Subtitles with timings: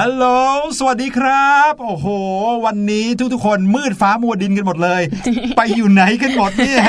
[0.00, 0.24] ฮัลโหล
[0.78, 2.06] สวัสดีครับ โอ้โห
[2.66, 5.02] วันนี้ทุกๆ คนมืดฟ้ามัวดินกันหมดเลย
[5.56, 6.82] ไปอยู่ไหนกันหมดเนี่ย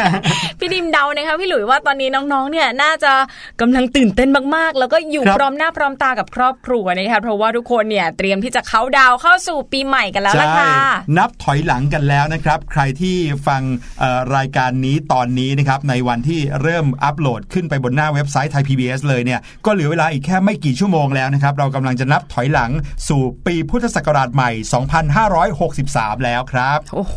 [0.67, 3.13] พี่ดิมเดานะคะพี่หลุยว่าตอนนี้น้องๆ เนี่ยน่าจะ
[3.61, 10.71] กำลังตื่นเต้นมากๆ แล้วก็อยู่ครับพร้อมหน้าพร้อมตากับครอบครัวนะคะเพราะว่าทุกคนเนี่ยเตรียมที่จะเข้าดาวน์เข้าสู่ปีใหม่กันแล้วล่ะค่ะ
[11.17, 13.17] นับถอยหลังกันแล้วนะครับ ใครที่
[13.47, 13.61] ฟัง
[13.99, 22.71] เอ่อรายการนี้ตอนนี้นะครับในวันที่เริ่มอัปโหลดขึ้นไปบนหน้าเว็บไซต์ไทย PBS เลยเนี่ยก็เหลือเวลาอีกแค่ไม่กี่ชั่วโมงแล้วนะครับเรากำลังจะนับถอยหลัง
[23.07, 24.51] สู่ปีพุทธศักราชใหม่
[25.57, 27.15] 2563 แล้วครับโอ้โห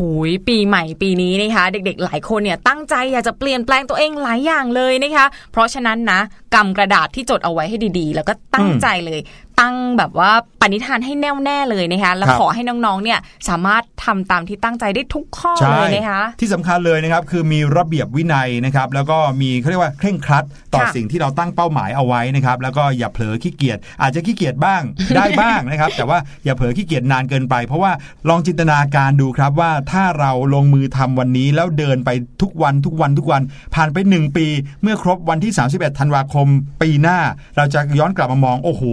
[0.49, 6.21] ปีใหม่ปีนี้นะคะเด็กๆ หลายคนเนี่ยตั้งใจอยากจะเปลี่ยนแปลงตัวเองหลายอย่างเลยนะคะ เพราะฉะนั้นนะ
[6.55, 9.21] กำกระดาษที่จดเอาไว้ให้ดีๆ แล้วก็ตั้งอืมใจเลย
[9.61, 10.31] ตั้งแบบว่า
[10.61, 13.19] ปณิธานให้แน่วแน่เลยนะคะแล้วครับขอให้น้องๆเนี่ย
[13.49, 24.83] สามารถทำตามที่ตั้งใจได้ทุกข้อใช่เลยนะคะที่สำคัญเลยนะครับคือมีระเบียบวินัยนะครับแล้วก็มีเขาเรียกว่าเคร่งครัดต่อค่ะสิ่งที่เราตั้งเป้าหมายเอาไว้นะครับแล้วก็อย่าเผลอขี้เกียจอาจจะขี้เกียจบ้าง
[25.17, 27.93] ได้บ้างนะครับ แต่ว่าอย่าเผลอขี้เกียจนานเกินไป เพราะว่า
[28.29, 32.11] ลองจินตนาการดูครับว่าถ้าเราลงมือทำวันนี้แล้วเดินไป
[32.43, 33.43] ทุกวันทุกวันทุกวัน
[33.75, 34.47] ผ่านไป 1 ปี
[34.83, 36.47] เมื่อครบวันที่ 31 ธันวาคม
[36.83, 37.19] ปีหน้า
[37.57, 38.85] เราจะย้อนกลับมามองโอ้โห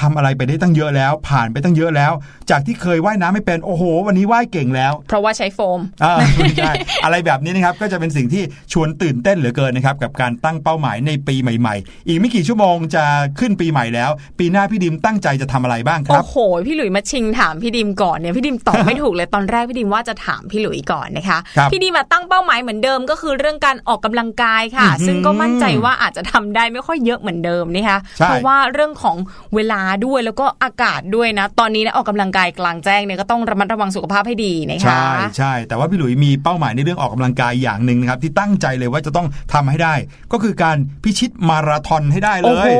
[0.00, 2.12] ทำอะไรไปได้ตั้งเยอะแล้ว ผ่านไปตั้งเยอะแล้ว
[2.50, 6.72] จากที่เคยว่ายน้ำไม่เป็นโอ้โห วันนี้ว่ายเก่งแล้ว เพราะว่าใช้โฟมอ่าไม่ใช่
[7.04, 8.42] อะไรแบบนี้นะครับก็จะเป็นสิ่งที่
[8.72, 13.04] ชวนตื่นเต้นเหลือเกินนะครับกับการตั้งเป้าหมายในปีใหม่ ๆ อีกไม่กี่ชั่วโมงจะ
[13.38, 16.36] ขึ้นปีใหม่แล้ว ปีหน้าพี่ดิมตั้งใจจะทำอะไรบ้างครับโอ้โห
[16.66, 29.16] พี่หลุยมาชิงถามพี่ดิมก่อนเนี่ยพี่ดิมตอบไม่ถูกเลยตอนแรกพี่ดิมว่าจะถามพี่หลุยก่อนนะคะครับพี่ดิมมาตั้งเป้าหมายเหมือนเดิมก็คือเรื่องการออกกำลังกายค่ะอื้อหือซึ่งก็มั่นใจว่าอาจจะทำได้ไม่ค่อยเยอะเหมือนเดิมนะคะใช่เพราะว่าเรื่องของ
[29.54, 35.04] เวลาด้วยแล้วก็อากาศด้วยนะ ตอนนี้นะออกกำลังกายกลางแจ้งเนี่ยก็ต้องระมัดระวังสุขภาพให้ดีนะคะใช่
[35.36, 39.94] ใช่แต่ว่าพี่หลุยมีเป้าหมายในเรื่องออกกำลังกายอย่างหนึ่งนะครับที่ตั้งใจเลยว่าจะต้องทำให้ได้
[40.32, 42.74] ก็คือการพิชิตมาราธอนให้ได้เลโอ้โหย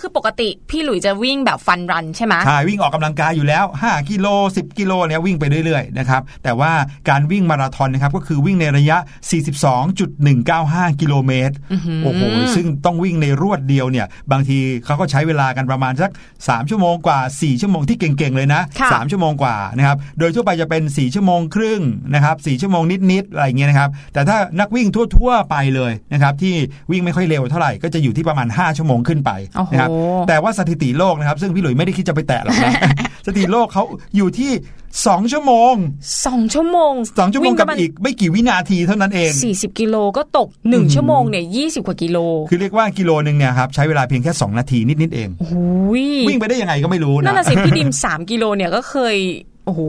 [0.00, 4.26] คือปกติพี่หลุยจะวิ่งแบบฟันรันใช่ไหมใช่วิ่งออกกำลังกายอยู่แล้ว 5กิโล
[4.56, 6.72] 10 กิโลเนี่ยวิ่งไปเรื่อยๆนะครับแต่ว่า
[7.08, 8.96] การวิ่งมาราธอนนะครับก็คือวิ่งในระยะ
[9.78, 11.54] 42.195 กิโลเมตร
[12.02, 12.22] โอ้โห
[12.54, 16.10] ซึ่งต้องวิ่งในรวดเดียวเนี่ยบางทีเขาก็ใช้เวลากันประมาณสัก
[16.56, 21.80] 3 ชั่วโมงกว่า 4 ชั่วโมงที่เก่งๆเลยนะค่ะ3ชั่วโมงกว่านะครับโดยทั่วไปจะเป็น 4 ชั่วโมงครึ่ง
[22.14, 22.82] นะครับ4ชั่วโมง
[23.12, 24.86] นิดๆอะไรเงี้ยนะครับแต่ถ้านักวิ่ง
[25.16, 26.54] ทั่วๆไปเลยนะครับที่
[26.90, 29.90] วิ่งไม่ค่อยเร็วเท่าไหร่ก็จะอยู่ที่ประมาณ 5 ชั่วโมงขึ้นไปโอ้โหนะครับ
[30.28, 32.72] แต่ว่าสถิติโลกนะครับ ซึ่งพี่หลุยไม่ได้คิดจะไปแตะหรอกนะ
[33.26, 33.84] สถิติโลกเขา
[34.16, 34.52] อยู่ที่
[34.96, 35.74] 2ชั่วโมง
[36.26, 42.18] สองชั่วโมง2ชั่วโมงกับอีกไม่กี่วินาทีเท่านั้นเองสี่สิบกิโลก็ตกหนึ่งชั่วโมงเนี่ยยี่สิบกว่ากิโล
[42.50, 45.54] คือเรียกว่ากิโลหนึ่งเนี่ยครับใช้เวลาเพียงแค่2นาทีนิดๆเองโอ้โห
[45.98, 49.16] ยวิ่งไปได้ยังไงก็ไม่รู้นั่นะนน่ะสิพี่ดิม3กิโลเนี่ยก็เคย
[49.66, 49.82] โอ้โห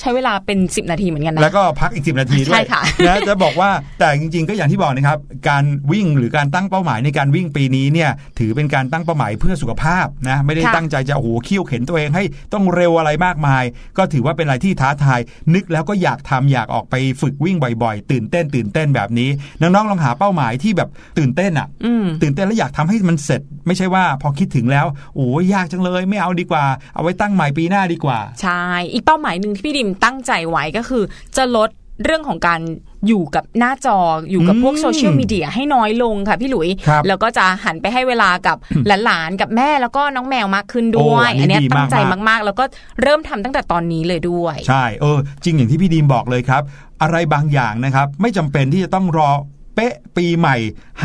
[0.00, 13.64] ใช้เวลาเป็น 10 นาทีเหมือนกันนะ แล้วก็พักอีก 10 นาทีด้วใช่ยค่ะนะจะบอกว่าแต่จริง ๆ ก็อย่างที่บอกนะครับ การวิ่งหรือการตั้งเป้าหมายในการวิ่งปีนี้เนี่ยถือเป็นการตั้งเป้าหมายเพื่อสุขภาพนะไม่ได้ค่ะตั้งใจจะโอ้โหเคี่ยวเข็นตัวเองให้ต้องเร็วอะไรมากมาย
[13.98, 15.20] ก็ถือว่าเป็นอะไรที่ท้าทาย
[15.54, 19.28] นึกแล้วก็อยากทำอยากออกไปฝึกวิ่งบ่อยๆ ตื่นเต้น ตื่นเต้นแบบนี้
[19.60, 20.88] น้องๆลองหาเป้าหมายที่แบบ
[21.18, 24.86] ตื่นเต้นอะอืมตื่นเต้นแล้วอยากทำให้มันเสร็จ ไม่ใช่ว่าพอคิดถึงแล้ว
[25.16, 26.64] โอ้ยยากจังเลยไม่เอาดีกว่า
[26.94, 31.02] เอาไว้ตั้งใหม่ปีหน้าดีกว่าใช่อีกเป้าหมายหนึ่งที่พี่ดิมตั้งใจไว้ก็คือ
[31.36, 31.70] จะลด
[32.04, 32.60] เรื่องของการ
[33.06, 33.98] อยู่กับหน้าจอ
[34.30, 38.56] อยู่กับพวกอืมโซเชียลมีเดียให้น้อยลงค่ะพี่หลุยครับแล้วก็จะหันไปให้เวลากับ
[39.04, 42.64] หลานๆกับแม่แล้วก็น้องแมวมากขึ้นด้วยโอ้อันนี้เนี้ยดีตั้งใจมากมากๆ แล้วก็
[43.02, 46.62] เริ่มทำตั้งแต่ตอนนี้เลยด้วย ใช่เออจริงอย่างที่พี่ดีมบอกเลยครับ
[47.02, 49.30] อะไรบางอย่างนะครับ ไม่จำเป็นที่จะต้องรอ
[49.78, 50.56] เป๊ะปีใหม่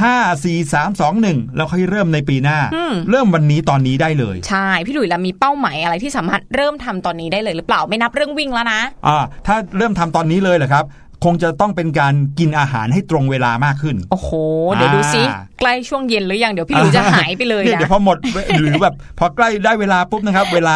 [0.02, 10.86] 5 4 3 2 1 แล้วค่อยเริ่มในปีหน้าอืมเริ่มวันนี้ตอนนี้ได้เลย ใช่ พี่หลุยแล้วมีเป้าหมายอะไรที่สามารถเริ่มทำตอนนี้ได้เลยหรือเปล่าไม่นับเรื่องวิ่งแล้วนะอ่าถ้าเริ่มทำตอนนี้เลยเหรอครับ
[11.24, 14.30] คงจะต้องเป็นการกินอาหารให้ตรงเวลามากขึ้น โอ้โห
[14.74, 18.18] เดี๋ยวดูซิอ่าใกล้ช่วงเย็นหรือยัง เดี๋ยวพี่หลุยจะหายไปเลยนี่นะเดี๋ยวพอหมด
[18.60, 20.76] หรือแบบพอใกล้ได้เวลาปุ๊บนะครับ เวลา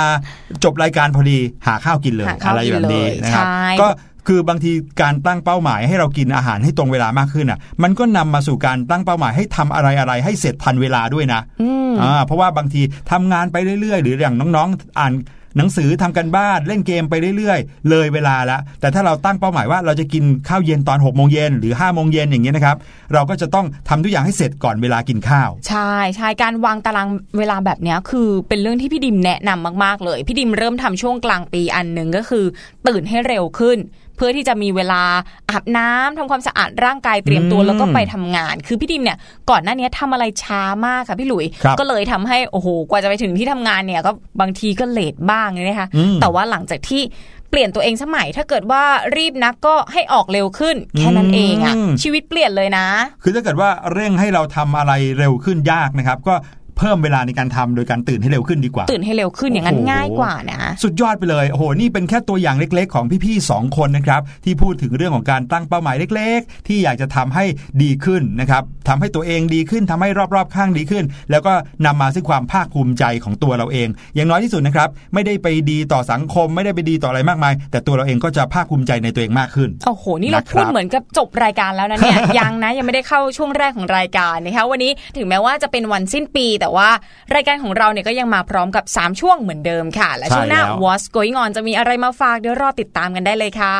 [0.63, 1.38] จบรายการพอดี
[1.68, 3.88] หาข้าวกินเลยหาข้าวอะไรแบบนี้กินเลยนะครับใช่ก็
[4.27, 12.81] คือบางทีการตั้งเป้าหมายให้เรากินอาหารให้ตรงเวลามากขึ้นอะ มันก็นำมาสู่การตั้งเป้าหมายให้ทำอะไรอะไรให้เสร็จทันเวลาด้วยนะอืมอ่าเพราะว่าบางที
[13.12, 15.13] ทำงานไปเรื่อยๆ หรืออย่างน้องๆ อ่าน
[15.57, 22.77] หนังสือทำกันบ้านเล่นเกมไปเรื่อยๆ เลยเวลาแล้วแต่ถ้าเราตั้งเป้าหมายว่าเราจะกินข้าวเย็นตอน6กโมงเย็นหรือ5้าโมงเย็นอย่างเงี้ยนะครับ
[23.13, 32.46] เราก็จะต้องทำทุกอย่างให้เสร็จก่อนเวลากินข้าว ใช่ใช่การวางตารางเวลาแบบเนี้ยคือเป็นเรื่องที่พี่ดิมแนะนำมากๆเลย พี่ดิมเริ่มทำช่วงกลางปีอันหนึ่งก็คือ
[32.88, 33.77] ตื่นให้เร็วขึ้น
[34.17, 35.01] เพื่อที่จะมีเวลา
[35.50, 39.17] อาบน้ำทำความสะอาดร่างกายเตรียมตัวอืมแล้วก็ไปทำงาน คือพี่ดิมเนี่ย
[39.50, 47.03] ก่อนหน้านี้ทำอะไรช้ามากค่ะพี่หลุยครับก็เลยทำให้โอ้โหกว่าจะไปถึงที่ทำงานเนี่ยก็บางทีก็เลทบ้างเลยนะคะอืมแต่ว่าหลังจากที่
[47.51, 48.83] เปลี่ยนตัวเองสมัยถ้าเกิดว่า
[49.17, 52.88] รีบนักก็ให้ออกเร็วขึ้น แค่นั้นเองอะอืมชีวิตเปลี่ยนเลยนะ
[53.24, 56.36] คือถ้าเกิดว่าเร่งให้เราทำอะไรเร็วขึ้นยากนะครับ ก็
[56.77, 67.46] เพิ่มเวลาในการทำโดยการตื่นให้เร็วขึ้นดีกว่า ตื่นให้เร็วขึ้นอย่างนั้นโอ้โหง่ายกว่านะ สุดยอดไปเลยโอ้โหนี่เป็นแค่ตัวอย่างเล็ก ๆ ของพี่ๆสองคนนะครับที่พูดถึงเรื่องของการตั้งเป้าหมายเล็ก ๆ ที่อยากจะทำให้
[67.84, 71.53] ดีขึ้นนะครับทำให้ตัวเองดีขึ้นทำให้รอบๆ ข้างดีขึ้น แล้วก็
[71.86, 86.89] นำมาซึ่งความภาคภูมิใจของตัวเราเอง อย่างน้อยที่สุดนะครับไม่ได้ไปดีต่อสังคม ไม่ได้ไปดีต่ออะไรมากมาย แต่ตัวเราเองก็จะภาคภูมิใจในตัวเองมากขึ้นโอ้โหนี่เรานะครับพูดเหมือนกับจบรายการแล้วนะเนี่ยยังนะยังไม่ได้เข้าช่วงแรกของรายการนะคะวันนี้ถึงแม้ว่าจะเป็นวันสิ้นปีแต่ว่า
[87.36, 93.75] รายการของเราเนี่ยก็ยังมาพร้อมกับ 3 ช่วงเหมือนเดิมค่ะ และช่วงหน้าใช่แล้ว What's Going On จะมีอะไรมาฝากเดี๋ยวรอติดตามกันได้เลยค่ะ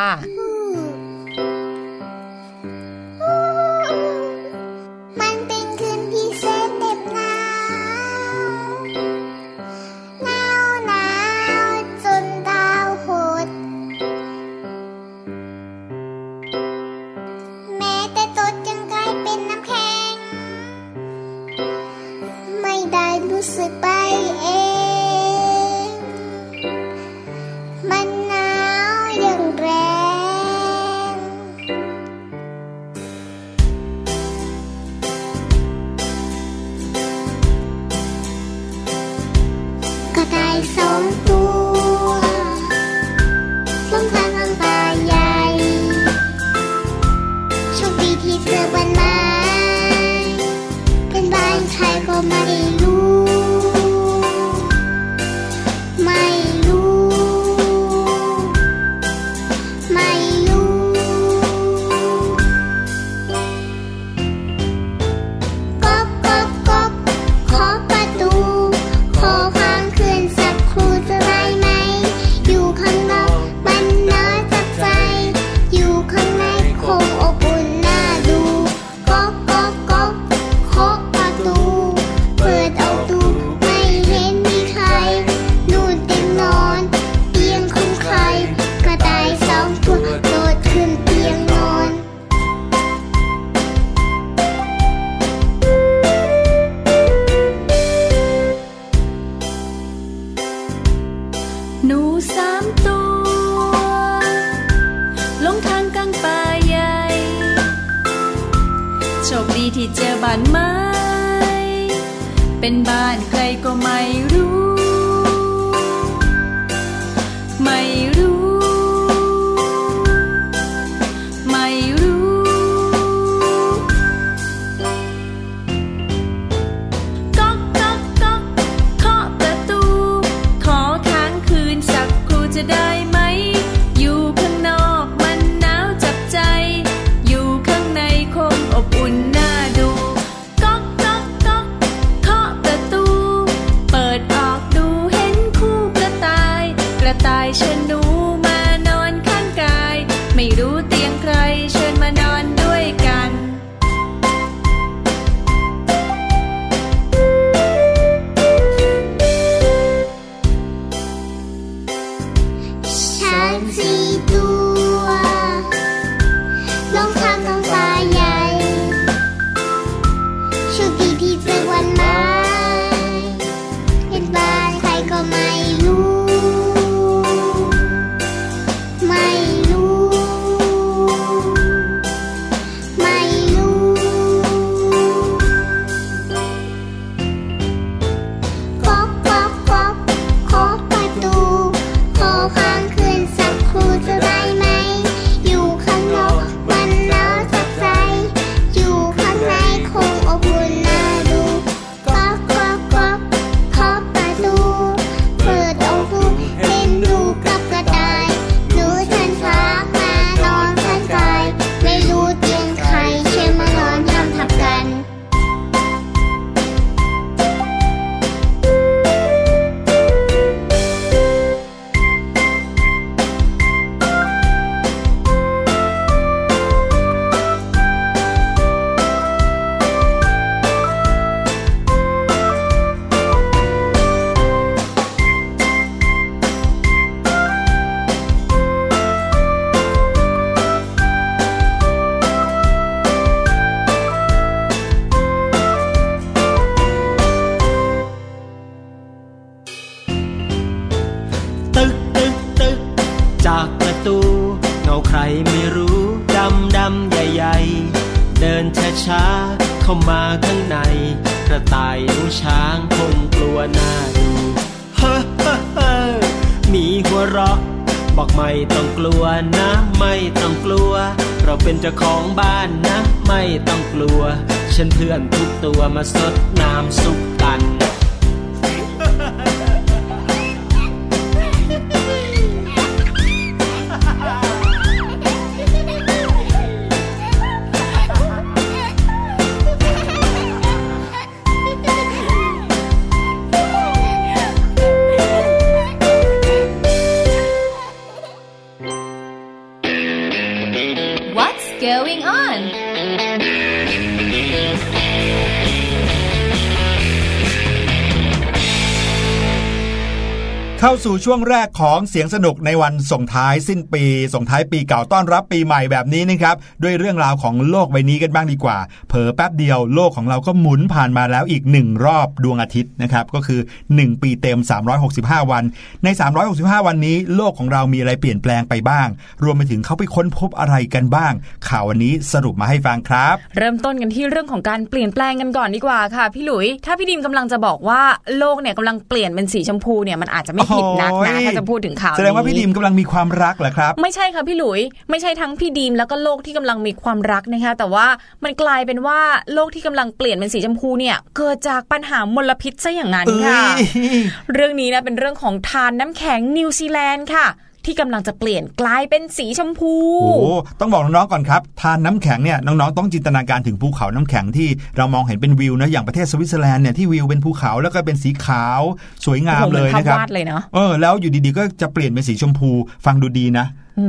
[311.29, 314.03] ช่วงแรกของเสียงสนุกในวันส่งท้ายสิ้นปี
[314.34, 323.60] ส่งท้ายปีเก่าต้อนรับปีใหม่แบบนี้นะครับด้วยเรื่องราวของโลกใบนี้กันบ้างดีกว่า เผลอแป๊บเดียวโลกของเราก็หมุนผ่านมาแล้วอีกหนึ่งรอบดวงอาทิตย์นะครับก็คือ
[323.96, 324.60] 1 ปีเต็ม
[325.05, 325.63] 365 วัน
[326.03, 326.07] ใน
[326.48, 329.07] 365 วันนี้ โลกของเรามีอะไรเปลี่ยนแปลงไปบ้าง
[329.43, 331.34] รวมไปถึงเขาไปค้นพบอะไรกันบ้าง
[331.67, 338.01] ข่าววันนี้สรุปมาให้ฟังครับ เริ่มต้นกันที่เรื่องของการเปลี่ยนแปลงกันก่อนดีกว่าค่ะพี่หลุย ถ้าพี่ดิมกำลังจะบอกว่า
[338.38, 348.08] โลกเนี่ยกำลังเปลี่ยนเป็นสีชมพูเนี่ยมันอาจจะไม่ผิดนักนะโอ้ยถ้าจะพูดถึงข่าวแสดงว่าพี่นี้ดิมกำลังมีความรักเหรอครับ ไม่ใช่ค่ะพี่หลุย ไม่ใช่ทั้งพี่ดีมแล้วก็โลกที่กำลังมีความรักนะคะแต่ว่า
[348.44, 349.20] มันกลายเป็นว่า
[349.54, 353.84] โลกที่กำลังเปลี่ยนเป็นสีชมพูเนี่ยเกิดจากปัญหามลพิษซะอย่างนั้นค่ะเอ้
[354.20, 354.20] ย
[354.54, 357.48] เรื่องนี้นะเป็นเรื่องของธารน้ำแข็งนิวซีแลนด์ค่ะ
[357.88, 360.48] ที่กำลังจะเปลี่ยนกลายเป็นสีชมพูโอ้โห
[360.79, 364.67] ต้องบอกน้องๆก่อนครับธารน้ำแข็งเนี่ยน้องๆต้องจินตนาการถึงภูเขาน้ำแข็งที่
[364.98, 368.82] เรามองเห็นเป็นวิวนะอย่างประเทศสวิตเซอร์แลนด์เนี่ยที่วิวเป็นภูเขาแล้วก็เป็นสีขาว
[369.25, 372.70] สวยงามโอ้โหเลยเหมือนนะครับภาพวาดเลยเนอะเออแล้วอยู่ดีๆก็จะเปลี่ยนเป็นสีชมพู
[373.06, 373.65] ฟังดูดีนะ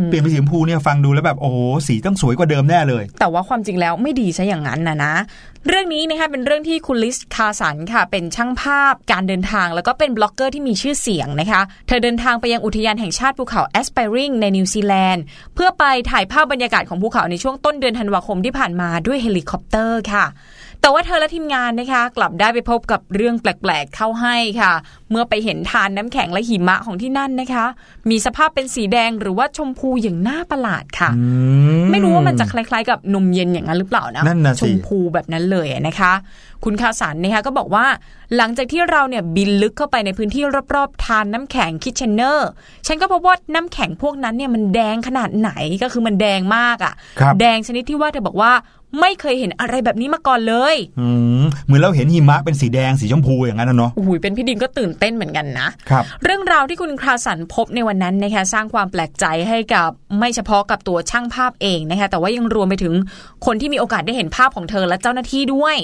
[0.06, 5.14] เปลี่ยนเป็นสีชมพูเนี่ยฟังดูแล้วแบบโอ้โหสีต้องสวยกว่าเดิมแน่เลย แต่ว่าความจริงแล้วไม่ดีซะอย่างนั้นนะนะ
[5.68, 15.22] เรื่องนี้นะคะเป็นเรื่องที่คุณลิซ คาร์ลสันค่ะ เป็นช่างภาพการเดินทาง แล้วก็เป็นบล็อกเกอร์ที่มีชื่อเสียงนะคะ เธอเดินทางไปยังอุทยานแห่งชาติภูเขาแอสไพริงในนิวซีแลนด์
[15.54, 20.24] เพื่อไปถ่ายภาพบรรยากาศของภูเขาในช่วงต้นเดือนธันวาคมที่ผ่านมาด้วยเฮลิคอปเตอร์ค่ะ
[20.80, 24.72] แต่ว่าเธอและทีมงานนะคะ กลับได้ไปพบกับเรื่องแปลกๆเข้าให้ค่ะ
[25.10, 27.66] เมื่อไปเห็นธารน้ำแข็งและหิมะของที่นั่นนะคะ
[28.10, 31.24] มีสภาพเป็นสีแดงหรือว่าชมพูอย่างน่าประหลาดค่ะอื
[31.90, 36.12] ไม่รู้ว่ามันจะคล้ายๆ กับนมเย็นอย่างนั้นหรือเปล่านะนั่นน่ะสิชมพูแบบนั้นเลยนะคะ
[36.64, 37.86] คุณคาร์ลสันนะคะก็บอกว่า
[38.36, 40.42] หลังจากที่เราเนี่ยบินลึกเข้าไปในพื้นที่
[40.74, 42.48] รอบๆทานน้ำแข็งคิ t เชนเนอร์
[42.86, 45.50] ฉันก็พบว่าน้ำแข็งพวกนั้นเนี่ยมันแดงขนาดไหน
[45.82, 48.52] ก็คือมันแดงมากอะครับแดงชนิดที่ว่าเธอบอกว่า
[49.00, 51.08] ไม่เคยเห็นอะไรแบบนี้มาก่อนเลยอื
[51.40, 62.94] มเหมือนเราเห็นหิมะเป็นสีแดงสีชมพูอย่างนั้นนะเนาะโอ้โหเป็นพี่ดินก็ตื่นเต้นเหมือนกันนะครับเรื่องราวที่คุณคราสันพบในวันนั้นนะคะสร้างความแปลกใจให้กับไม่เฉพาะกับตัวช่างภาพเองนะคะแต่ว่ายังรวมไปถึง
[63.46, 65.76] คนที่มีโอกาสได้เห็นภาพของเธอและเจ้าหน้าที่ด้วย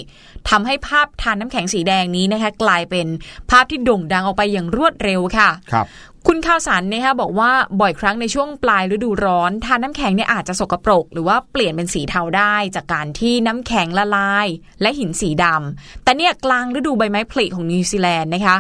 [0.51, 3.07] ทำให้ภาพทานน้ำแข็งสีแดงนี้นะคะ กลายเป็น
[3.51, 5.89] ภาพที่โด่งดังออกไปอย่างรวดเร็วค่ะครับ
[6.29, 14.47] คุณข่าวสารนะคะบอกว่าบ่อยครั้งในช่วงปลายฤดูร้อนทานน้ำแข็งเนี่ยอาจจะสกปรก หรือว่าเปลี่ยนเป็นสีเทาได้จากการที่น้ำแข็งละลาย
[14.83, 18.57] และหินสีดำแต่เนี่ยกลางฤดูใบไม้ผลิของนิวซีแลนด์นะคะ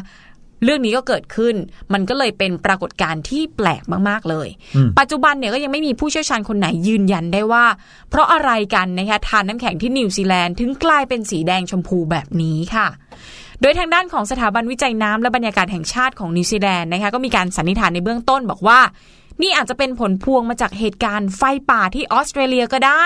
[0.64, 1.54] เรื่องนี้ก็เกิดขึ้น
[1.92, 7.64] มันก็เลยเป็นปรากฏการณ์ที่แปลกมาก ๆ เลยอืมปัจจุบันเนี่ยก็ยังไม่มีผู้เชี่ยวชาญคนไหนยืนยันได้ว่า
[8.10, 12.88] เพราะอะไรกันนะคะทานน้ำแข็งที่นิวซีแลนด์ถึงกลายเป็นสีแดงชมพูแบบนี้ค่ะ
[13.60, 18.78] โดยทางด้านของสถาบันวิจัยน้ำและบรรยากาศแห่งชาติของนิวซีแลนด์นะคะก็มีการสันนิษฐานในเบื้องต้นบอกว่า
[19.42, 23.04] นี่อาจจะเป็นผลพวงมาจากเหตุการณ์ไฟป่าที่ออสเตรเลียก็ได้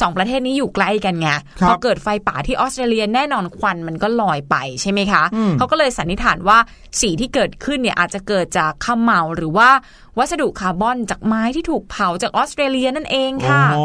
[0.00, 1.28] สองประเทศนี้อยู่ใกล้กันไง
[1.60, 6.58] ครับพอเกิดไฟป่าที่ออสเตรเลียแน่นอนควันมันก็ลอยไปใช่ไหมคะอืมเขาก็เลยสันนิษฐานว่า
[7.00, 9.68] สีที่เกิดขึ้นเนี่ยอาจจะเกิดจากข้าวเหมาหรือว่า
[10.18, 13.84] วัสดุคาร์บอนจากไม้ที่ถูกเผาจากออสเตรเลียนั่นเองค่ะโอ้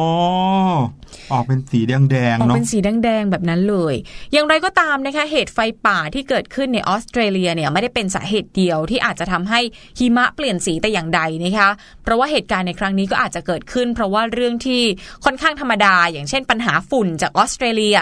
[1.32, 1.94] ออกเป็นสีแด
[2.32, 3.94] งออกๆเนาะเป็นสีแดงๆแบบนั้นเลย
[4.32, 9.60] อย่างไรก็ตามนะคะ เหตุไฟป่าที่เกิดขึ้นในออสเตรเลียเนี่ยไม่ได้เป็นสาเหตุเดียวที่อาจจะทำให้
[10.00, 11.70] หิมะเปลี่ยนสีแต่อย่างใดนะคะ
[12.04, 14.82] เพราะว่าเหตุการณ์ในครั้งนี้ก็อาจจะเกิดขึ้น เพราะว่าเรื่องที่
[15.26, 17.98] ค่อนข้างธรรมดา อย่างเช่น ปัญหาฝุ่นจากออสเตรเลีย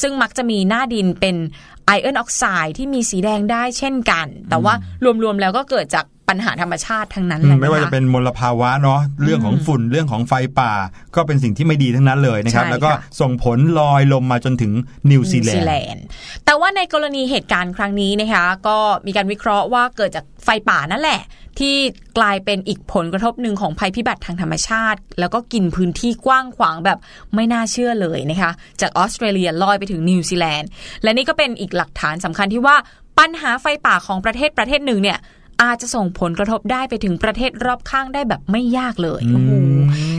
[0.00, 1.36] ซึ่งมักจะมีหน้าดินเป็น
[1.86, 4.74] ไอออนออกไซด์ที่มีสีแดงได้เช่นกัน แต่ว่า
[5.24, 10.72] รวมๆแล้วก็เกิดจาก ปัญหาธรรมชาติทั้งนั้นอืแหมละไม่ว่าจะคเป็นมลภาวะเนาะเรื่องของฝุ่นเรื่องของไฟป่า
[11.16, 14.72] ก็เป็นสิ่งที่ไม่ดีทั้งนั้นเลยนะครับใช่แล้วก็ค่ะส่งผลลอยลมมาจนถึง
[15.10, 16.04] นิวซีแลนด์นด์
[16.44, 21.20] แต่ว่าในกรณีเหตุการณ์ครั้งนี้นะคะก็มีการวิเคราะห์ว่าเกิดจากไฟป่านั่นแหละ
[21.60, 21.76] ที่
[22.18, 26.98] กลายเป็นอีกผลกระทบหนึ่งของภัยพิบัติทางธรรมชาติ แล้วก็กินพื้นที่กว้างขวางแบบ
[27.34, 30.68] ไม่น่าเชื่อเลยนะคะ จากออสเตรเลียลอยไปถึงนิวซีแลนด์
[31.02, 32.76] และนี่ก็เป็นอีกหลักฐานสำคัญที่ว่า
[33.18, 35.18] ปัญหาไฟป่าของประเทศประเทศหนึ่งเนี่ย
[35.62, 39.52] อาจจะส่งผลกระทบได้ไปถึงประเทศรอบข้างได้แบบไม่ยากเลยโอ้โห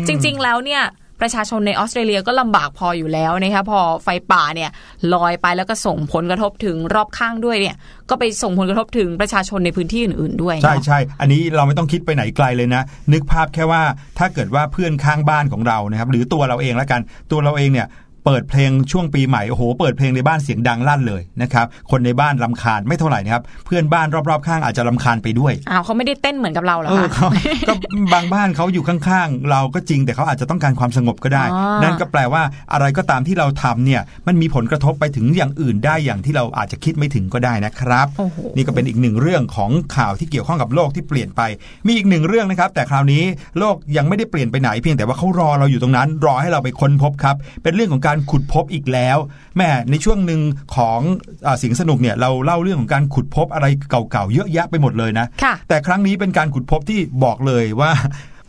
[0.08, 0.84] จริง ๆ แล้วเนี่ย
[1.24, 4.70] ปประชาชนในออสเตรเลียก็ลำบากพออยู่แล้วนะคะพอไฟป่าเนี่ย
[5.14, 7.76] ลอยไปแล้วก็ส่งผลกระทบถึงรอบข้างด้วยเนี่ย
[8.10, 12.82] ก็ไปส่งผลกระทบถึงประชาชนในพื้นที่อื่นๆด้วยใช่เนาะใช่อันนี้เราไม่ต้องคิดไปไหนไกลเลยนะ
[13.14, 13.82] นึกภาพแค่ว่า
[14.20, 17.88] ถ้าเกิดว่าเพื่อนข้างบ้านของเรานะครับหรือตัวเราเองแล้วกันตัวเราเองเนี่ย
[18.26, 27.30] เปิดเพลงช่วงปีใหม่โอ้โหเปิดเพลงในบ้านเสียงดังลั่นเลยนะครับคนในบ้านรำคาญไม่เท่าไหร่นะครับเพื่อนบ้านรอบๆข้างอาจจะรำคาญไปด้วยอ้าวเขาไม่ได้เต้นเหมือนกับเราเหรอเออคะ
[27.66, 41.42] เขาก็บางบ้านเขาอยู่ข้างๆ เราก็จริงแต่เขาอาจจะต้องการความสงบก็ได้อ๋อนั่นก็แปลว่าอะไรก็ตามที่เราทำเนี่ยมันมีผลกระทบไปถึงอย่างอื่นได้อย่างที่เราอาจจะคิดไม่ถึงก็ได้นะครับโอ้โหนี่ก็เป็นอีกหนึ่งเรื่องของข่าวที่เกี่ยวข้องกับโลกที่เปลี่ยนไป
[41.88, 43.24] มีอีกหนึ่งเรื่องนะครับ แต่คราวนี้
[43.60, 49.18] โลกยังไม่ได้เปลี่ยนไปไหนเพียงแต่ว่าเขารอเราอยู่ตรงนั้น รอให้เราไปค้นพบครับ เป็นเรื่องของการขุดพบอีกแล้ว
[49.58, 50.42] แม่ในช่วงหนึ่ง
[50.76, 51.00] ของ
[51.46, 57.92] อาเสียงสนุกเนี่ยเราเล่าเรื่องของการขุดพบอะไรเก่าๆเยอะแยะไปหมดเลยนะค่ะแต่ครั้งนี้เป็นการขุดพบที่บอกเลยว่า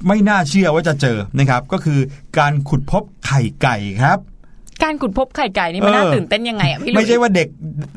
[0.08, 1.98] ไม่น่าเชื่อว่าจะเจอนะครับ ก็คือ
[2.38, 4.18] การขุดพบไข่ไก่ครับ
[4.82, 7.48] การขุดพบไข่ไก่นี่มันเออน่าตื่นเต้นยังไงอะพี่หลุยไม่ใช่ว่าเด็ก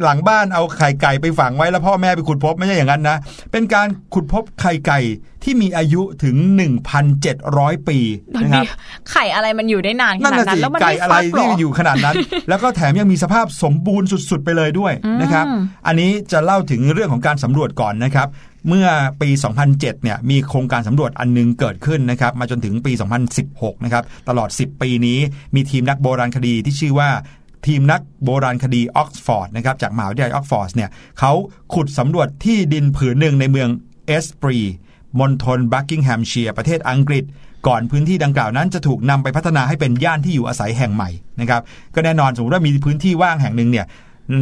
[0.03, 3.17] หลังบ้านเอาไข่ไก่ไปฝังไว้แล้วพ่อแม่ไปขุดพบไม่ใช่อย่างนั้นนะ
[3.51, 4.99] เป็นการขุดพบไข่ไก่
[5.43, 6.35] ที่มีอายุถึง
[7.11, 7.97] 1,700 ปี
[8.31, 8.69] เดี๋ยวนะครับนี้
[9.11, 12.15] ไข่อะไรมันอยู่ได้นานขนั่นนาดน่ะนั้นสิแล้วมันไก่ไม่อะไรฟักหรที่ออยู่ขนาดนั้น
[12.49, 18.27] แล้วก็แถมยังมีสภาพสมบูรณ์สุดๆไปเลยด้วยนะครับอืมอันนี้จะเล่าถึงเรื่องของการสำรวจก่อนนะครับ
[18.67, 18.87] เมื่อ
[19.21, 19.29] ปี
[19.65, 22.91] 2007 เนี่ยมีโครงการสำรวจอันหนึงเกิดขึ้นนะครับมาจนถึงปี
[23.37, 25.19] 2016 นะครับตลอด 10 ปีนี้
[25.55, 27.09] มีทีมนักโบราณคดีที่ชื่อว่า
[27.67, 31.33] ทีมนักโบราณคดีออกซฟอร์ดนะครับจากมหาวิทยาลัยออกซฟอร์ดเนี่ยเขา
[31.73, 33.69] ขุดสำรวจที่ดินผืนหนึ่งในเมือง
[34.07, 34.57] เอลส์บรี
[35.19, 37.23] มณฑลบักกิงแฮมเชียร์ประเทศอังกฤษ
[37.67, 41.09] ก่อนพื้นที่ดังกล่าวนั้นจะถูกนำไปพัฒนาให้เป็นย่านที่อยู่อาศัยแห่งใหม่
[41.41, 41.61] นะครับ
[41.95, 43.85] ก็แน่นอนสมมติว่ามีพื้นที่ว่างแห่งหนึ่งเนี่ย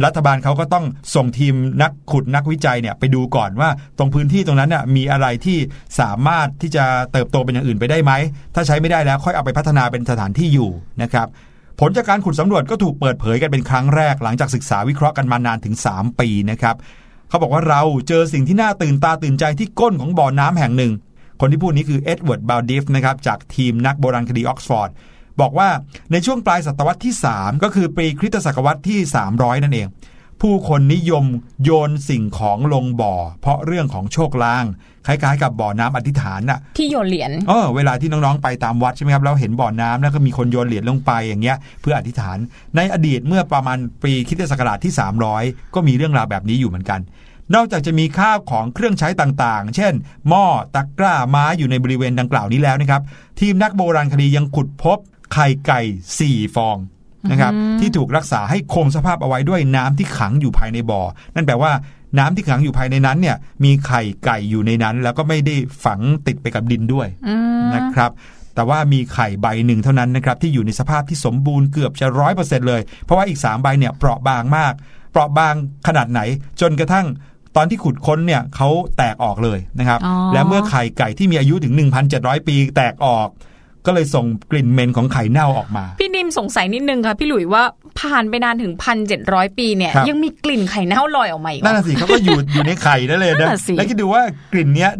[0.04, 5.58] รัฐบาลเขาก็ต้องส่งทีมนักขุดนักวิจัยเนี่ยไปดูก่อนว่าตรงพื้นที่ตรงนั้นน่ะมีอะไรที่
[6.00, 8.12] สามารถที่จะเติบโตเป็นอย่างอื่นไปได้ไหม
[8.54, 10.70] ถ้าใช้ไม่ได้แล้วค่อยเอาไปพัฒนาเป็นสถานที่อยู่
[11.02, 11.26] นะครับ
[11.80, 16.76] ผลจากการขุดสำรวจก็ถูกเปิดเผยกันเป็นครั้งแรกหลังจากศึกษาวิเคราะห์กันมานานถึง 3 ปีนะครับ
[17.28, 20.92] เขาบอกว่าเราเจอสิ่งที่น่าตื่นตาตื่นใจที่ก้นของบ่อน้ำแห่งหนึ่ง
[21.40, 24.90] คนที่พูดนี้คือเอ็ดเวิร์ดบาลดิฟนะครับจากทีมนักโบราณคดีออกซฟอร์ด
[25.40, 25.68] บอกว่า
[26.12, 28.98] ในช่วงปลายศตวรรษที่ 3 ก็คือปีคริสตศักราชที่
[29.32, 29.88] 300 นั่นเอง
[30.42, 31.24] ผู้คนนิยม
[31.64, 34.64] โยนสิ่งของลงบ่อ เพราะเรื่องของโชคลาง
[35.06, 42.38] คล้ายๆ กับบ่อน้ำอธิษฐานน่ะ ที่โยนเหรียญเออเวลาที่น้องๆไปตามวัดใช่ไหมครับแล้วเห็นบ่อน้ำแล้วก็มีคนโยนเหรียญลงไปอย่างเงี้ยเพื่ออธิษฐาน
[42.76, 44.92] ในอดีตเมื่อประมาณปีคริสตศักราชที่
[45.34, 47.00] 300 ก็มีเรื่องราวแบบนี้อยู่เหมือนกัน
[47.54, 49.92] นอกจากจะมีข้าวของเครื่องใช้ต่างๆ เช่น
[50.28, 50.44] หม้อ
[50.74, 53.02] ตะกร้าไม้อยู่ในบริเวณดังกล่าวนี้แล้วนะครับ
[53.40, 54.98] ทีมนักโบราณคดียังขุดพบ
[55.32, 55.80] ไข่ไก่
[56.18, 56.76] 4 ฟอง
[57.30, 61.02] นะครับที่ถูกรักษาให้คงสภาพเอาไว้ด้วยน้ำที่ขังอยู่ภายในบ่อ
[61.34, 61.72] นั่นแปลว่า
[62.18, 67.08] น้ำที่ขังอยู่ภายในนั้นเนี่ยมีไข่ไก่อยู่ในนั้น แล้วก็ไม่ได้ฝังติดไปกับดินด้วย
[67.74, 68.10] นะครับ
[68.54, 74.72] แต่ว่ามีไข่ใบหนึ่งเท่านั้นนะครับที่อยู่ในสภาพที่สมบูรณ์เกือบจะร้อยเปอร์เซ็นเลย เพราะว่าอีก 3 ใบเนี่ยเปราะบางมาก
[75.10, 75.54] เปราะบาง
[75.86, 76.20] ขนาดไหน
[76.60, 77.06] จนกระทั่ง
[77.56, 81.74] ตอนที่ขุดค้นเนี่ยเขาแตกออกเลยนะครับอ๋อและเมื่อไข่ไก่ที่มีอายุถึง
[82.10, 83.28] 1,700 ปีแตกออก
[83.86, 87.62] ก็เลยส่งกลิ่นเหม็นของไข่เน่าออกมา พี่ดิมสงสัยนิดนึงค่ะพี่หลุยว่า
[88.00, 94.22] ผ่านไปนานถึงพันเจ็ดร้อยปีเนี่ยครับยังมีกลิ่นไข่เน่าลอยออกมาอีกเหรนั่นอน่ะสิเขาก็อยู่อยู่ในไข่นั่นเลยนั่นะนน่ะสิแล้วคิดดูว่า
[94.52, 94.90] กลิ่นเนี้ย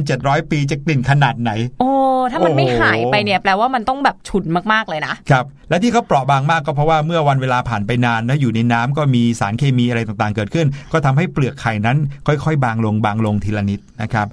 [0.00, 1.90] 1,700ปีจะกลิ่นขนาดไหน โอ้
[2.32, 14.26] ถ้ามันไม่โอ้โหหายไปเนี่ยแปลว่ามันต้องแบบฉุนมากๆเลยนะครับและที่เขาเปราะบางมากก็เพราะว่าเมื่อวันเวลาผ่านไปนานนะอยู่ในน้ำก็มีสารเคมีอะไรต่างๆเกิดขึ้น ก็ทำให้เปลือกไข่นั้นค่อย ๆ บางลงบางลงทีละนิดนะครับ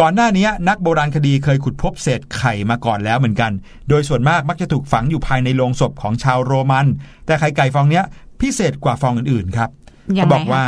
[0.00, 3.52] ก่อนหน้านี้นักโบราณคดีเคยขุดพบเศษไข่มาก่อนแล้วเหมือนกัน
[3.88, 6.86] โดยส่วนมากมักจะถูกฝังอยู่ภายในโลงศพของชาวโรมัน
[7.26, 8.04] แต่ไข่ไก่ฟองเนี้ย
[8.40, 9.70] พิเศษกว่าฟองอื่นๆครับ
[10.18, 10.64] ยังเขาไงบอกว่า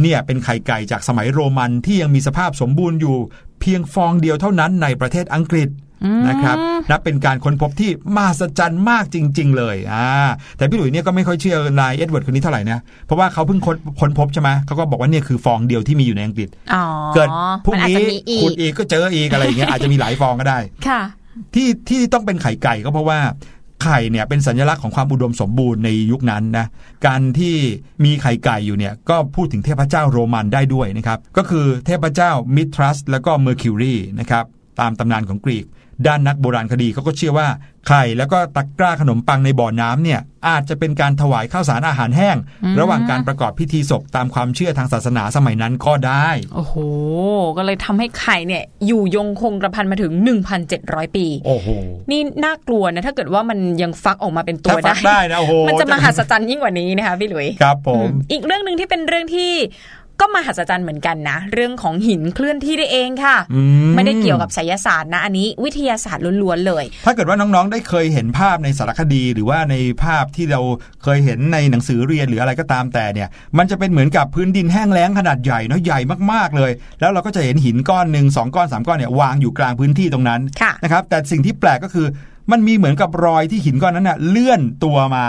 [0.00, 3.16] เนี่ยเป็นไข่ไก่จากสมัยโรมันที่ยังมีสภาพสมบูรณ์อยู่
[3.60, 5.68] เพียงฟองเดียวเท่านั้นในประเทศอังกฤษ
[6.28, 6.56] นะครับ
[6.90, 10.06] นับเป็นการค้นพบที่มหัศจรรย์มากจริง ๆ เลยอ่า
[10.56, 16.84] แต่พี่หลุยเนี่ยก็ไม่ค่อยเชื่อนายเอ็ดเวิร์ดคนนี้เท่าไหร่นะเพราะว่าเขาเพิ่งค้นค้นพบใช่ไหมเขาก็บอกว่าเนี่ยคือฟองเดียวที่มีอยู่ในอังกฤษอ๋อ
[17.14, 17.28] เกิด
[17.64, 20.58] พรุ่งมันอาจนี้จะมีอีขุกดอีกก็เจออีกอะไรอย่างเงี้ยอาจจะมีหลายฟองก็ได้
[20.88, 21.00] ค่ะ
[21.54, 23.20] ที่ที่ต้องเป็นไข่ไก่ก็เพราะว่า
[23.84, 26.66] ไข่เนี่ยเป็นสัญลักษณ์ของความอุดมสมบูรณ์ในยุคนั้นนะ
[27.06, 27.54] การที่
[28.04, 34.44] มีไข่ไก่อยู่เนี่ยก็พูดถึงเทพเจ้าโรมันได้ด้วยนะครับก็คือเทพเจ้ามิทรัสแล้วก็เมอร์คิวรีนะครับ
[34.80, 35.66] ตามตำนานของกรีก
[36.06, 37.48] ด้านนักโบราณคดีเขาก็เชื่อว่า
[37.88, 42.36] ไข่แล้วก็ตะกร้าขนมปังในบ่อน้ำเนี่ยอาจจะเป็นการถวายข้าวสารอาหารแห้ง
[42.80, 46.74] ระหว่างการประกอบพิธีศพตามความเชื่อทางศาสนาสมัยนั้นก็ได้ โอ้โห
[47.56, 50.12] ก็เลยทำให้ไข่เนี่ยอยู่ยงคงกระพันมาถึง
[50.64, 51.68] 1,700 ปี โอ้โห
[52.10, 59.52] นี่น่ากลัวนะ ถ้าเกิดว่ามันยังฟักออกมาเป็นตัถ้าวฟัได้กได้นะโอ้โหมันจะมหัศจรรย์ยิ่งกว่านี้นะคะพี่หลุย ครับผม อีกเรื่องหนึ่งที่เป็นเรื่องที่
[60.20, 63.62] ก็มหัศจรรย์เหมือนกันนะ เรื่องของหินเคลื่อนที่ได้เองค่ะอื
[63.94, 70.60] ไม่ได้เกี่ยวกับไสยศาสตร์นะ อันนี้วิทยาศาสตร์ล้วนๆเลย ถ้าเกิดว่าน้องๆ ได้เคยเห็นภาพในสารคดี หรือว่าในภาพที่เรา
[71.02, 73.28] เคยเห็นในหนังสือเรียนหรืออะไรก็ตามแต่เนี่ย
[73.58, 76.00] มันจะเป็นเหมือนกับพื้นดินแห้งแล้งขนาดใหญ่เนาะใหญ่
[76.32, 82.06] มากๆเลย แล้วเราก็จะเห็นหินก้อนหนึ่งสองก้อนสามก้อนเนี่ยวางอยู่กลางพื้นที่ตรงนั้นค่ะนะครับแต่สิ่งที่แปลกก็คือ
[82.52, 85.24] มันมีเหมือนกับรอยที่หินก้อนนั้นน่ะเลื่อนตัวมา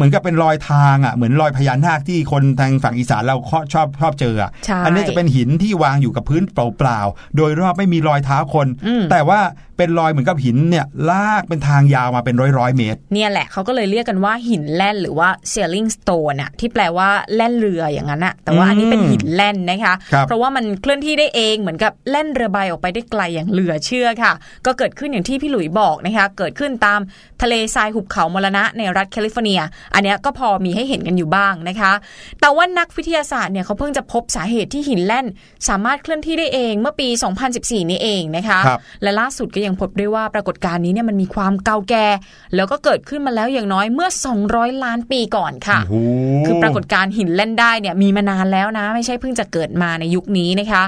[0.00, 3.36] เหมือนกับเป็นรอยทางอะเหมือนรอยพญานาคที่คนทางฝั่งอีสานเรา
[3.72, 9.40] ชอบชอบเจออะใช่อันี้จะเป็นหินที่วางอยู่กับพื้นเปล่าๆโดยรอบไม่มีรอยเท้าคนอืมแต่ว่า
[9.80, 24.32] เป็นรอยเหมือนกับหินเนี่ยลากเป็นทางยาวมาเป็นร้อยร้อยๆเมตร เนี่ยแหละเขาก็เลยเรียกกันว่าหินแล่นหรือว่า sailing stone น่ะที่แปลว่าแล่นเรืออย่างนั้นน่ะแต่ว่าอันนี้เป็นหินแล่นนะคะครับเพราะว่ามันเคลื่อนที่ได้เองเหมือนกับแล่นเรือใบออกไปได้ไกลอย่างเหลือเชื่อค่ะ
[24.66, 27.00] ก็เกิดขึ้นอย่างที่พี่หลุยบอกนะคะเกิดขึ้นตาม
[27.42, 29.60] ทะเลทรายหุบเขามรณะในรัฐแคลิฟอร์เนีย
[29.94, 31.92] อันเนี้ยก็พอมีให้เห็นกันอยู่บ้างนะคะ
[32.40, 35.26] แต่ว่านักวิทยาศาสตร์เนี่ยเขาเพิ่งจะพบสาเหตุที่หินแล่น
[35.68, 37.08] สามารถเคลื่อนที่ได้เองเมื่อปี
[37.50, 42.06] 2014 นี้เองนะคะครับและล่าสุดก็ยังพบด้วยว่าปรากฏการณ์นี้เนี่ยมันมีความเก่าแก่
[42.54, 44.08] แล้วก็เกิดขึ้นมาแล้วอย่างน้อยเมื่อ
[44.46, 46.08] 200 ล้านปีก่อนค่ะโอ้โห
[46.46, 50.82] คือปรากฏการณ์หินเล่นได้เนี่ยมีมานานแล้วนะ ไม่ใช่เพิ่งจะเกิดมาในยุคนี้นะคะ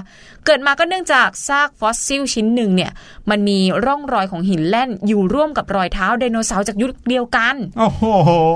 [0.46, 2.90] เกิดมาก็เนื่องจากซากฟอสซิลชิ้นหนึ่งเนี่ย
[3.30, 8.02] มันมีร่องรอยของหินแล่นอยู่ร่วมกับรอยเท้าไดโนเสาร์จากยุคเดียวกันโอ้โห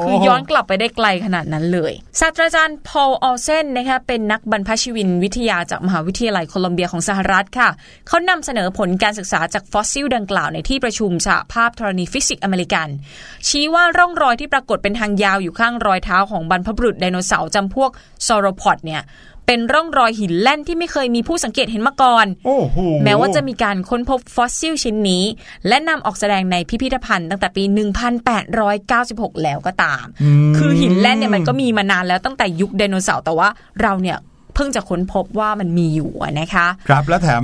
[0.02, 7.68] คือย้อนกลับไปได้ไกลขนาดนั้นเลยศาสตราจารย์พอลออลเซนนะคะเป็นนักบรรพชีวินวิทยาจากมหาวิทยาลัยโคลัมเบียของสหรัฐค่ะ
[8.08, 12.88] เขานำเสนอผลการศึกษาจากฟอสซิลดังกล่าวในที่ประชุมสหภาพธรณีฟิสิกส์อเมริกัน
[13.48, 17.90] ชี้ว่าร่องรอยที่ปรากฏเป็นทางยาวอยู่ข้างรอยเท้าของบรรพบุรุษไดโนเสาร์จำพวก
[18.26, 19.02] ซอโรพอดเนี่ย
[19.46, 25.24] เป็นร่องรอยหินแล่นที่ไม่เคยมีผู้สังเกตเห็นมาก่อนโอ้โหแม้ว่าจะมีการค้นพบฟอสซิลชิ้นนี้
[25.68, 27.64] และนำออกแสดงในพิพิธภัณฑ์ตั้งแต่ปี
[28.48, 30.04] 1896 แล้วก็ตาม
[30.50, 33.48] มคือหินแล่นเนี่ยมันก็มีมานานแล้วตั้งแต่ยุคไดโนเสาร์แต่ว่า
[33.82, 34.18] เราเนี่ย
[34.54, 37.42] เพิ่งจะค้นพบว่ามันมีอยู่อะนะคะ ครับแล้วแถม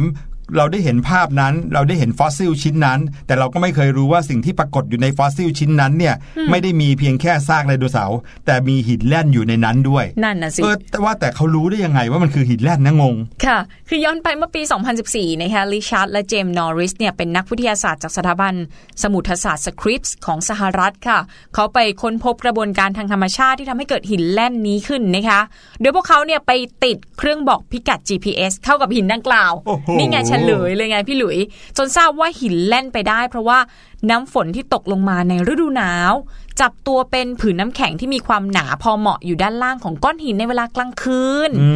[0.57, 6.15] เราได้เห็นภาพนั้น เราได้เห็นฟอสซิลชิ้นนั้น แต่เราก็ไม่เคยรู้ว่าสิ่งที่ปรากฏอยู่ในฟอสซิลชิ้นนั้นเนี่ย
[6.51, 14.63] ไม่ได้มีเพียงแค่ซากไดโนเสาร์แต่มีหินแล่นอยู่ในนั้นด้วยนั่นนะสิเออแต่ว่าแต่เขารู้ได้ยังไงว่ามันคือหินแล่นนะงง ค่ะ คือย้อนไปเมื่อปี
[15.03, 18.55] 2014 นะคะริชาร์ดและเจมส์นอริสเนี่ยเป็นนักวิทยาศาสตร์จากสถาบัน
[19.03, 21.19] สมุทรศาสตร์สคริปส์ของสหรัฐค่ะ
[21.55, 25.41] เขาไปค้นพบกระบวนการทางธรรมชาติที่ทำให้เกิดหินแล่นนี้ขึ้นนะคะ
[25.81, 26.53] โดยพวกเขาเนี่ยไป
[26.85, 31.39] ติดเครื่องบอกพิกัด GPS เข้ากับหินดังกล่าวโอ้โหนี่ไงเฉลยเลยไงพี่หลุย
[31.77, 33.59] จนทราบว่าหินแล่นไปได้ เพราะว่า
[34.11, 36.13] น้ำฝนที่ตกลงมาในฤดูหนาว
[36.61, 41.71] จับตัวเป็นผืนน้ำแข็งที่มีความหนาพอเหมาะอยู่ด้านล่างของก้อนหินในเวลากลางคืนอื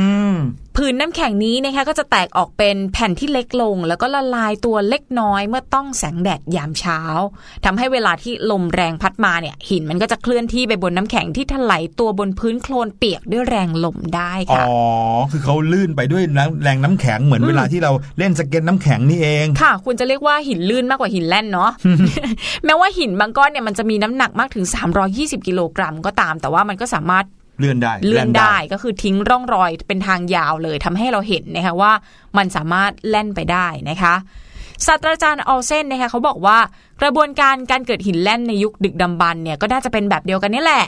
[0.77, 6.99] ผืนน้ำแข็งนี้นะคะก็จะแตกออกเป็นแผ่นที่เล็กลง แล้วก็ละลายตัวเล็กน้อยเมื่อต้องแสงแดดยามเช้า
[7.65, 14.65] ทำให้เวลาที่ลมแรงพัดมาเนี่ย หินมันก็จะเคลื่อนที่ไปบนน้ำแข็งที่ถลายตัวบนพื้นโคลนเปียกด้วยแรงลมได้อ๋อค่ะ
[15.31, 21.71] คือเขาลื่นไปด้วยน้ำแรงน้ำแข็งเหมือนเวลาที่เราเล่นสเก็ตน้ำแข็งนี่เองค่ะ คุณจะเรียกว่าหินลื่นมากกว่าหินแล่นเนาะ
[22.65, 24.65] แม้ว่าหินบางก้อนเนี่ยมันจะมีน้ำหนักมากถึง
[25.05, 27.25] 320 กิโลกรัมก็ตาม แต่ว่ามันก็สามารถ
[27.61, 31.91] เลื่อนได้เลื่อนได้ก็คือทิ้งร่องรอยเป็นทางยาวเลยทำให้เราเห็นนะคะว่า
[32.37, 34.15] มันสามารถแล่นไปได้นะคะ
[34.85, 36.57] ศาสตราจารย์ออลเซนนะคะเขาบอกว่า
[37.01, 40.85] กระบวนการการเกิดหินแล่นในยุคดึกดำบรรพ์เนี่ยก็น่าจะเป็นแบบเดียวกันนี่แหละ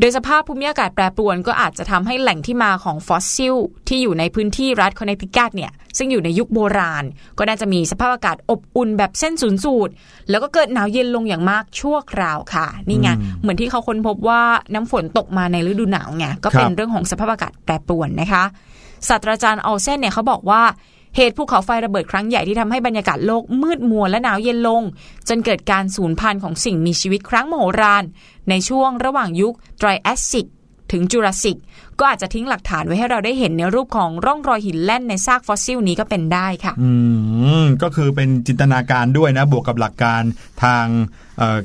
[0.00, 3.54] โดยสภาพภูมิอากาศแปรปรวนก็อาจจะทำให้แหล่งที่มาของฟอสซิล
[3.88, 7.04] ที่อยู่ในพื้นที่รัฐคอนเนตทิคัตเนี่ย ซึ่งอยู่ในยุคโบราณ
[7.38, 9.92] ก็น่าจะมีสภาพอากาศอบอุ่นแบบเส้นศูนย์สูตร
[10.30, 13.08] แล้วก็เกิดหนาวเย็นลงอย่างมากชั่วคราวค่ะ นี่ไง
[13.40, 14.42] เหมือนที่เขาค้นพบว่า
[14.74, 18.44] น้ำฝนตกมาในฤดูหนาวไง ก็เป็นเรื่องของสภาพอากาศแปรปรวนนะคะ
[19.08, 20.62] ศาสตราจารย์ออลเซนเนี่ยเขาบอกว่า
[21.16, 24.82] เหตุภูเขาไฟระเบิดครั้งใหญ่ที่ทำให้บรรยากาศโลกมืดมัวและหนาวเย็นลง
[25.28, 28.04] จนเกิดการสูญพันธุ์ของสิ่งมีชีวิตครั้งมโหฬาร
[28.50, 30.48] ในช่วงระหว่างยุคไตรแอสซิก
[30.92, 31.58] ถึงจูราสสิก
[31.98, 36.90] ก็อาจจะทิ้งหลักฐานไว้ให้เราได้เห็นในรูปของร่องรอยหินแล่นในซากฟอสซิลนี้ก็เป็นได้ค่ะ อื
[37.62, 40.22] ม ก็คือเป็นจินตนาการด้วยนะ บวกกับหลักการ
[40.64, 40.86] ทาง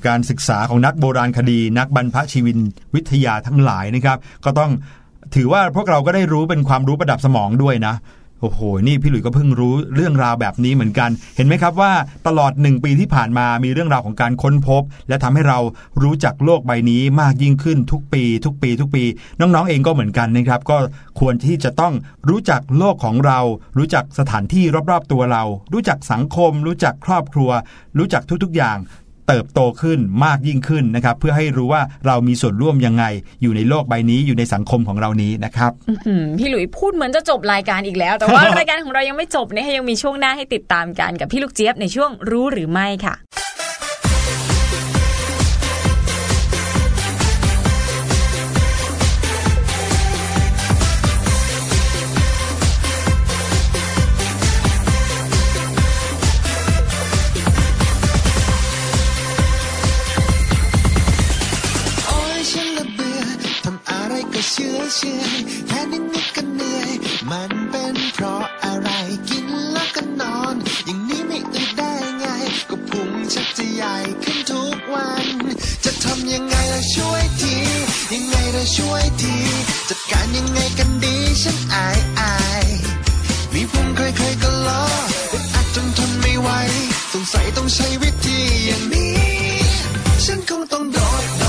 [0.08, 2.60] การศึกษาของนักโบราณคดี นักบรรพชีวิน
[2.96, 4.72] วิทยาทั้งหลายนะครับ ก็ต้อง
[5.36, 7.96] ถือว่าพวกเราก็ได้รู้เป็นความรู้ประดับสมองด้วยนะ
[8.42, 11.92] โอ้โห นี่พี่หลุยส์ก็เพิ่งรู้เรื่องราวแบบนี้เหมือนกัน เห็นไหมครับว่า
[12.28, 15.60] ตลอดหนึ่งปีที่ผ่านมามีเรื่องราวของการค้นพบ และทำให้เรา
[16.04, 19.04] รู้จักโลกใบนี้มากยิ่งขึ้นทุกปี ทุกปี ทุกปี
[19.40, 20.78] น้องๆเองก็เหมือนกันนะครับ ก็
[21.20, 21.94] ควรที่จะต้อง
[22.30, 23.40] รู้จักโลกของเรา
[23.78, 27.50] รู้จักสถานที่รอบๆตัวเรา รู้จักสังคม รู้จักครอบครัว
[27.98, 28.78] รู้จักทุกๆอย่าง
[29.30, 33.06] เติบโตขึ้นมากยิ่งขึ้นนะครับ เพื่อให้รู้ว่าเรามีส่วนร่วมยังไง
[33.42, 35.72] อยู่ในโลกใบนี้อยู่ในสังคมของเรานี้นะครับ
[36.40, 43.16] พี่หลุยพูดเหมือนจะจบรายการอีกแล้ว แต่ว่ารายการของเรายังไม่จบนะยังมีช่วงหน้าให้ติดตามกันกับพี่ลูกเจี๊ยบในช่วงรู้หรือไม่ค่ะ
[64.98, 65.24] ชื่อ
[65.68, 66.92] แค่นิดนิดก็เหนื่อย
[67.32, 68.90] มันเป็นเพราะอะไร
[69.30, 72.26] กินแล้วก็นอน อย่างนี้ไม่อึดได้ไง
[72.70, 75.28] ก็พุงชักจะใหญ่ขึ้นทุกวัน
[75.84, 77.56] จะทำยังไงล่ะช่วยที
[78.14, 79.36] ยังไงล่ะช่วยที
[79.90, 82.66] จัดการยังไงกันดีฉันอายอาย
[83.54, 84.84] มีพุงเคยเคยก็ล้อ
[85.32, 86.50] อึดอัดจนทนไม่ไหว
[87.14, 89.16] สงสัยต้องใช้วิธีอย่างนี้
[90.26, 91.49] ฉันคงต้องโดด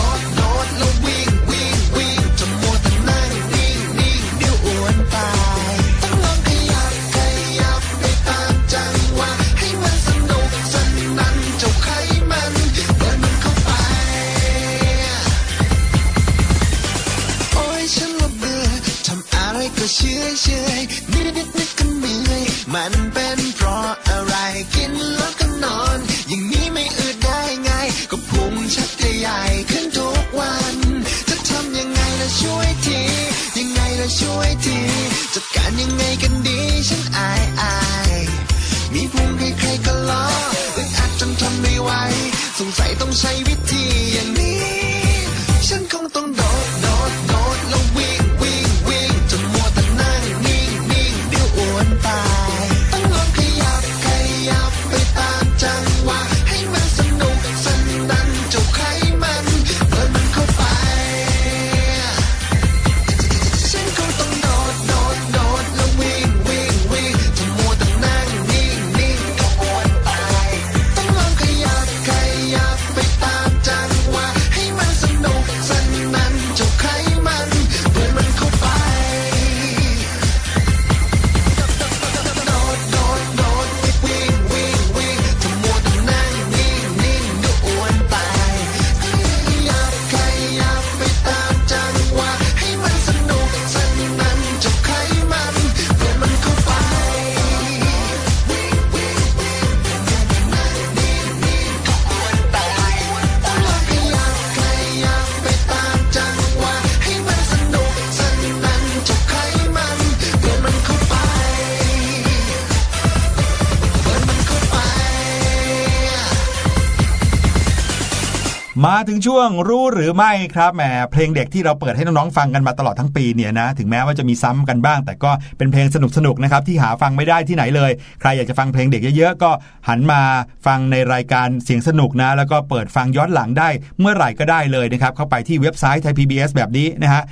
[119.03, 120.83] มาถึงช่วงรู้หรือไม่ครับแหม
[121.13, 129.51] เพลงเด็กที่เราเปิดให้น้องๆฟังกันมาตลอดทั้งปีเนี่ยนะถึงแม้ว่าจะมีซ้ำกันบ้าง แต่ก็เป็นเพลงสนุกๆนะครับที่หาฟังไม่ได้ที่ไหนเลย ใครอยากจะฟังเพลงเด็กเยอะๆก็
[129.89, 130.21] หันมา
[130.67, 133.69] ฟังในรายการเสียงสนุกนะ แล้วก็เปิดฟังย้อนหลังได้
[134.01, 137.23] เมื่อไหร่ก็ได้เลยนะครับเข้าไปที่เว็บไซต์ไทย PBS แบบนี้นะฮะ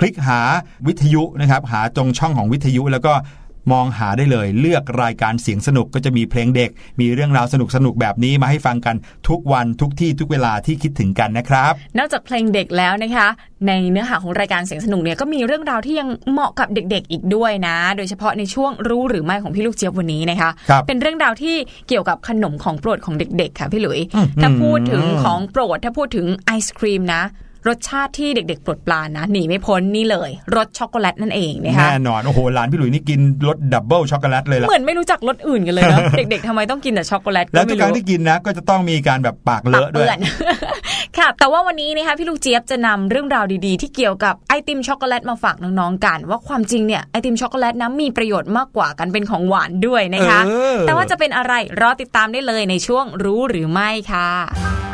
[0.00, 0.40] คลิกหา
[0.86, 3.12] วิทยุนะครับหาตรงช่องของวิทยุแล้วก็
[3.72, 8.96] มองหาได้เลย เลือกรายการเสียงสนุกก็จะมีเพลงเด็ก มีเรื่องราวสนุกสนุกๆแบบนี้มาให้ฟังกัน
[9.28, 13.28] ทุกวันทุกที่ทุกเวลาที่คิดถึงกันนะครับ นอกจากเพลงเด็กแล้วนะคะ
[13.68, 21.56] ในเนื้อหาของรายการเสียงสนุกเนี่ยก็มีเรื่องราวที่ยังเหมาะกับเด็ก ๆ อีกด้วยนะ โดยเฉพาะในช่วงรู้หรือไม่ของพี่ลูกเจี๊ยบวันนี้นะคะครับเป็นเรื่องราวที่
[21.88, 27.22] เกี่ยวกับขนมของโปรดของเด็ก ๆ ค่ะพี่หลุยอืมถ้าพูดถึงของโปรดถ้าพูดถึงไอศครีมนะ
[27.68, 40.18] รสชาติที่เด็กๆโปรดปรานนะหนีไม่พ้นนี่เลยรสช็อกโกแลตนั่นเองนะคะแน่นอนโอ้โหหลานพี่หลุยนี่กินรสดับเบิลช็อกโกแลตเลยล่ะเหมือนไม่รู้จักรสอื่นกันเลยเนาะเด็ก ๆทำไมต้องกินแต่ช็อกโกแลตแล้วทุไม่กครั้งรู้ที่กินนะก็จะต้องมีการแบบปากเลปากอะด้วเปื้ยอน
[41.18, 54.93] ค่ะ แต่ว่าวันนี้นะคะพี่ลูกเจี๊ยบจะนำเรื่องราวดีๆ ที่เกี่ยวกับไอติมช็อกโกแลตมาฝากน้องๆกัน ว่าความจริงเนี่ยไอติมช็อกโกแลตนะมีประโยชน์มากกว่ากันเป็นของหวานด้วยนะคะเออแต่ว่าจะเป็นอะไรรอติดตามได้เลยในช่วงรู้หรือไม่ค่ะ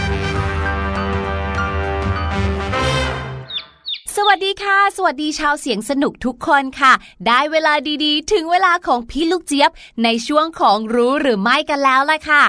[4.17, 6.93] สวัสดีค่ะ สวัสดีชาวเสียงสนุกทุกคนค่ะ
[7.27, 9.71] ได้เวลาดีๆ ถึงเวลาของพี่ลูกเจี๊ยบ
[10.03, 12.43] ในช่วงของรู้หรือไม่กันแล้วล่ะค่ะ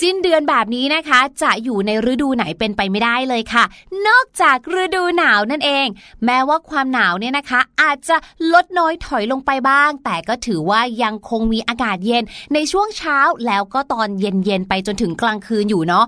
[0.00, 3.64] สิ้นเดือนแบบนี้นะคะ จะอยู่ในฤดูไหนเป็นไปไม่ได้เลยค่ะ
[4.06, 5.86] นอกจากฤดูหนาวนั่นเอง
[6.24, 8.16] แม้ว่าความหนาวเนี่ยนะคะ อาจจะ
[8.52, 12.24] ลดน้อยถอยลงไปบ้าง แต่ก็ถือว่ายังคงมีอากาศเย็น
[12.54, 16.04] ในช่วงเช้าแล้วก็ตอนเย็นๆไปจนถึงกลางคืนอยู่เนาะ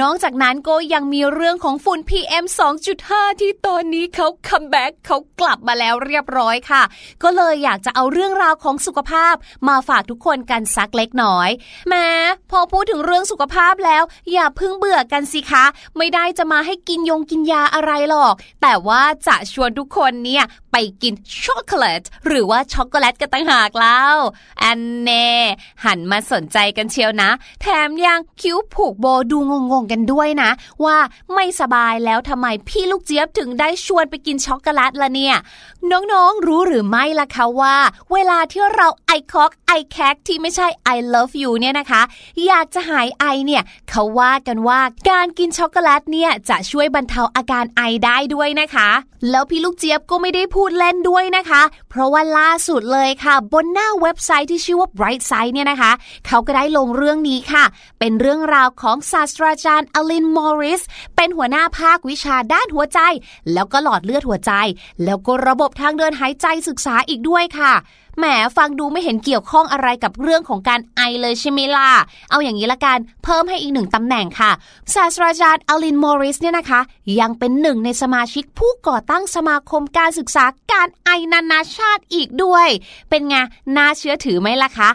[0.00, 2.44] นอกจากนั้นก็ยังมีเรื่องของฝุ่น PM
[2.92, 6.82] 2.5 ที่ตอนนี้เขา comeback เขากลับมาแล้วเรียบร้อยค่ะ
[7.22, 9.34] ก็เลยอยากจะเอาเรื่องราวของสุขภาพ
[9.68, 11.48] มาฝากทุกคนกันสักเล็กน้อย
[11.88, 12.06] แม้
[12.50, 15.64] พอพูดถึงเรื่องสุขภาพแล้ว อย่าเพิ่งเบื่อกันสิคะ
[15.96, 24.16] ไม่ได้จะมาให้กินยงกินยาอะไรหรอก แต่ว่าจะชวนทุกคนเนี่ยไปกินช็อกโกแลตหรือว่าช็อกโกแลตกันต่างหากแล้ว
[24.62, 25.30] อันแน่
[25.84, 27.30] หันมาสนใจกันเชียวนะ
[27.62, 29.38] แถมยังคิ้วผูกโบดู
[29.72, 30.50] งงๆกันด้วยนะ
[30.84, 30.96] ว่า
[31.34, 35.36] ไม่สบายแล้วทำไมพี่ลูกเจี๊ยบถึงได้ชวนไปกินช็อกโกแลตละเนี่ย
[35.90, 37.76] น้องๆ รู้หรือไม่ล่ะคะว่า
[38.12, 42.02] เวลาที่เราไอคอกไอแคกที่ไม่ใช่ I love you เนี่ยนะคะ
[42.46, 44.80] อยากจะหายไอเนี่ยเขาว่ากันว่า
[45.10, 48.88] การกินช็อกโกแลตเนี่ยจะช่วยบรรเทาอาการไอได้ด้วยนะคะ
[49.30, 55.92] แล้วพี่ลูกเจี๊ยบก็ไม่ได้พูดเล่นด้วยนะคะ เพราะว่าล่าสุดเลยค่ะ บนหน้าเว็บไซต์ที่ชื่อว่า Bright Side เนี่ยนะคะ
[56.26, 57.64] เขาก็ได้ลงเรื่องนี้ค่ะ
[57.98, 60.82] เป็นเรื่องราวของศาสตราจารย์อลินมอริส
[61.16, 62.98] เป็นหัวหน้าภาควิชาด้านหัวใจ
[63.52, 64.52] แล้วก็หลอดเลือดหัวใจ
[65.04, 67.72] แล้วก็ระบบทางเดินหายใจศึกษาอีกด้วยค่ะ
[68.18, 68.24] แหม
[68.56, 71.90] ฟังดูไม่เห็นเกี่ยวข้องอะไรกับเรื่องของการไอเลยใช่ไหมล่ะ
[72.30, 74.50] เอาอย่างนี้ละกัน เพิ่มให้อีกหนึ่งตำแหน่งค่ะ
[74.94, 76.80] ศาสตราจารย์อลินมอริสเนี่ยนะคะ
[77.20, 82.68] ยังเป็นหนึ่งในสมาชิกผู้ก่อตั้งสมาคมการศึกษาการไอนานาชาติอีกด้วย
[83.10, 83.36] เป็นไง
[83.76, 84.88] น่าเชื่อถือไหมล่ะคะ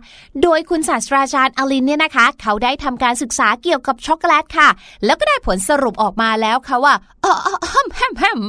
[0.43, 4.69] โดยคุณศาสตราจารย์อลินเนี่ยนะคะ เขาได้ทำการศึกษาเกี่ยวกับช็อกโกแลตค่ะ
[5.05, 6.93] แล้วก็ได้ผลสรุปออกมาแล้วค่ะว่า
[7.23, 7.33] อ๋อ
[7.69, 8.39] แฮมแฮมแฮม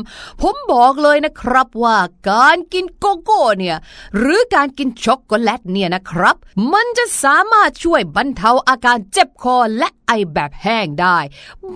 [0.43, 1.97] ผมบอกเลยนะครับว่า
[2.31, 3.77] การกินโกโก้เนี่ย
[4.17, 6.36] หรือการกินช็อกโกแลตเนี่ยนะครับ
[6.72, 11.18] มันจะสามารถช่วยบรรเทาอาการเจ็บคอและไอแบบแห้งได้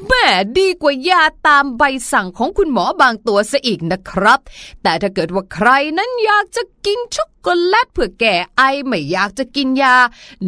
[0.06, 0.26] แม่
[0.58, 4.40] ดีกว่ายาตามใบสั่งของคุณหมอบางตัวซะอีกนะครับ
[4.82, 5.68] แต่ถ้าเกิดว่าใคร
[5.98, 9.96] นั้นอยากจะกินช็อกโกแลตเพื่อแก้ไอไม่อยากจะกินยา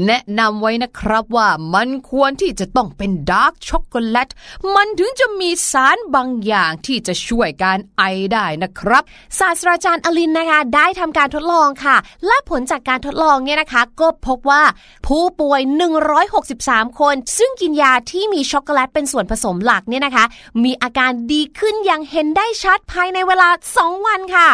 [0.06, 4.28] แนะนำไว้นะครับว่ามันควรที่จะต้องเป็น dark ช็อกโกแลต
[4.74, 8.02] มันถึงจะมีสารบางอย่างที่จะช่วยการไอ
[8.32, 9.02] ได้นะครับ
[9.38, 14.62] ศาสตราจารย์อลินนะคะ ได้ทำการทดลองค่ะ และผลจากการทดลองเนี่ยนะคะ ก็พบว่า
[15.06, 15.60] ผู้ป่วย
[16.30, 20.24] 163 คน ซึ่งกินยาที่มีช็อกโกแลตเป็นส่วนผสมหลักเนี่ยนะคะ
[20.64, 24.48] มีอาการดีขึ้นอย่างเห็นได้ชัดภายในเวลา 2 วันค่ะ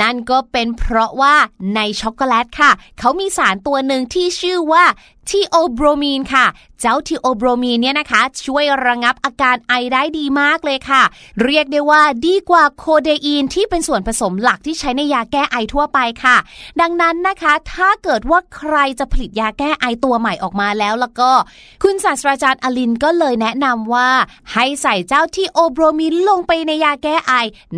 [0.00, 1.34] นั่นก็เป็นเพราะว่า
[1.74, 4.84] ในช็อกโกแลตค่ะ เขามีสารตัวหนึ่งที่ชื่อว่า
[5.30, 6.46] ทีโอโบรมีนค่ะ
[6.80, 11.02] เจ้าทีโอโบรมีนเนี่ยนะคะ ช่วยระงับอาการไอได้ดีมากเลยค่ะ
[11.44, 16.36] เรียกได้ว่าดีกว่าโคเดอีนที่เป็นส่วนผสมหลักที่ใช้ในยาแก้ไอทั่วไปค่ะ
[16.80, 21.30] ดังนั้นนะคะ ถ้าเกิดว่าใครจะผลิตยาแก้ไอตัวใหม่ออกมาแล้วแล้วก็
[21.82, 24.08] คุณศาสตราจารย์อลินก็เลยแนะนำว่า
[24.52, 27.32] ให้ใส่เจ้าทีโอโบรมีนลงไปในยาแก้ไอ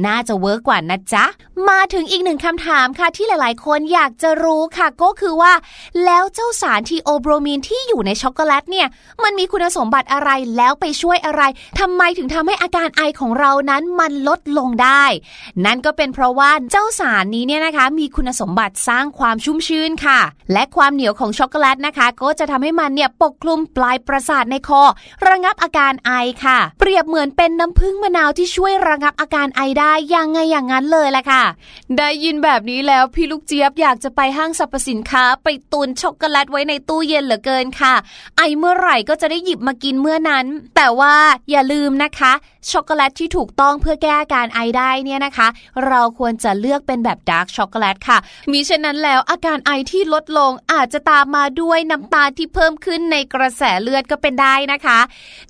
[0.04, 1.24] น่าจะเวิร์กกว่านะจ๊ะ
[1.68, 5.52] มาถึงอีกหนึ่งคำถามค่ะที่หลาย ๆ คนอยากจะรู้ค่ะ ก็คือว่า
[6.04, 8.86] แล้วเจ้าสารทีโอโบรมีนที่อยู่ในช็อกโกแลตเนี่ย
[9.22, 11.42] มันมีคุณสมบัติอะไรแล้วไปช่วยอะไร
[11.80, 15.04] ทำไมถึงทำให้อาการไอของเรานั้นมันลดลงได้
[15.64, 20.20] นั่นก็เป็นเพราะว่าเจ้าสารนี้เนี่ยนะคะ มีคุณสมบัติสร้างความชุ่มชื้นค่ะ
[20.52, 24.82] และความเหนียวของช็อกโกแลตนะคะ ก็จะทำให้มันเนี่ยปกคลุมปลายประสาทในคอ
[25.28, 26.12] ระงับอาการไอ
[26.44, 31.44] ค่ะ เปรียบเหมือนเป็นน้ำผึ้งมะนาวที่ช่วยระงับอาการไอได้ยังไงอย่างนั้นเลยแหละค่ะ
[31.98, 37.94] ได้ยินแบบนี้แล้วพี่ลูกเจี๊ยบอยากจะไปห้างสรรพสินค้า ไปตุนช็อกโกแลตไว้ในตู้เย็นเหลือเกินค่ะ
[38.36, 40.46] ไอเมื่อไหร่ก็จะได้หยิบมากินเมื่อนั้น
[40.76, 41.14] แต่ว่า
[41.50, 42.32] อย่าลืมนะคะ
[42.70, 45.48] ช็อกโกแลตที่ถูกต้องเพื่อแก้อาการไอได้เนี่ยนะคะ
[45.86, 48.18] เราควรจะเลือกเป็นแบบ dark chocolate ค่ะ
[48.50, 54.98] มิฉะนั้นแล้วอาการไอที่ลดลงอาจจะตามมาด้วยน้ำตาลที่เพิ่มขึ้นในกระแสเลือดก็เป็นได้นะคะ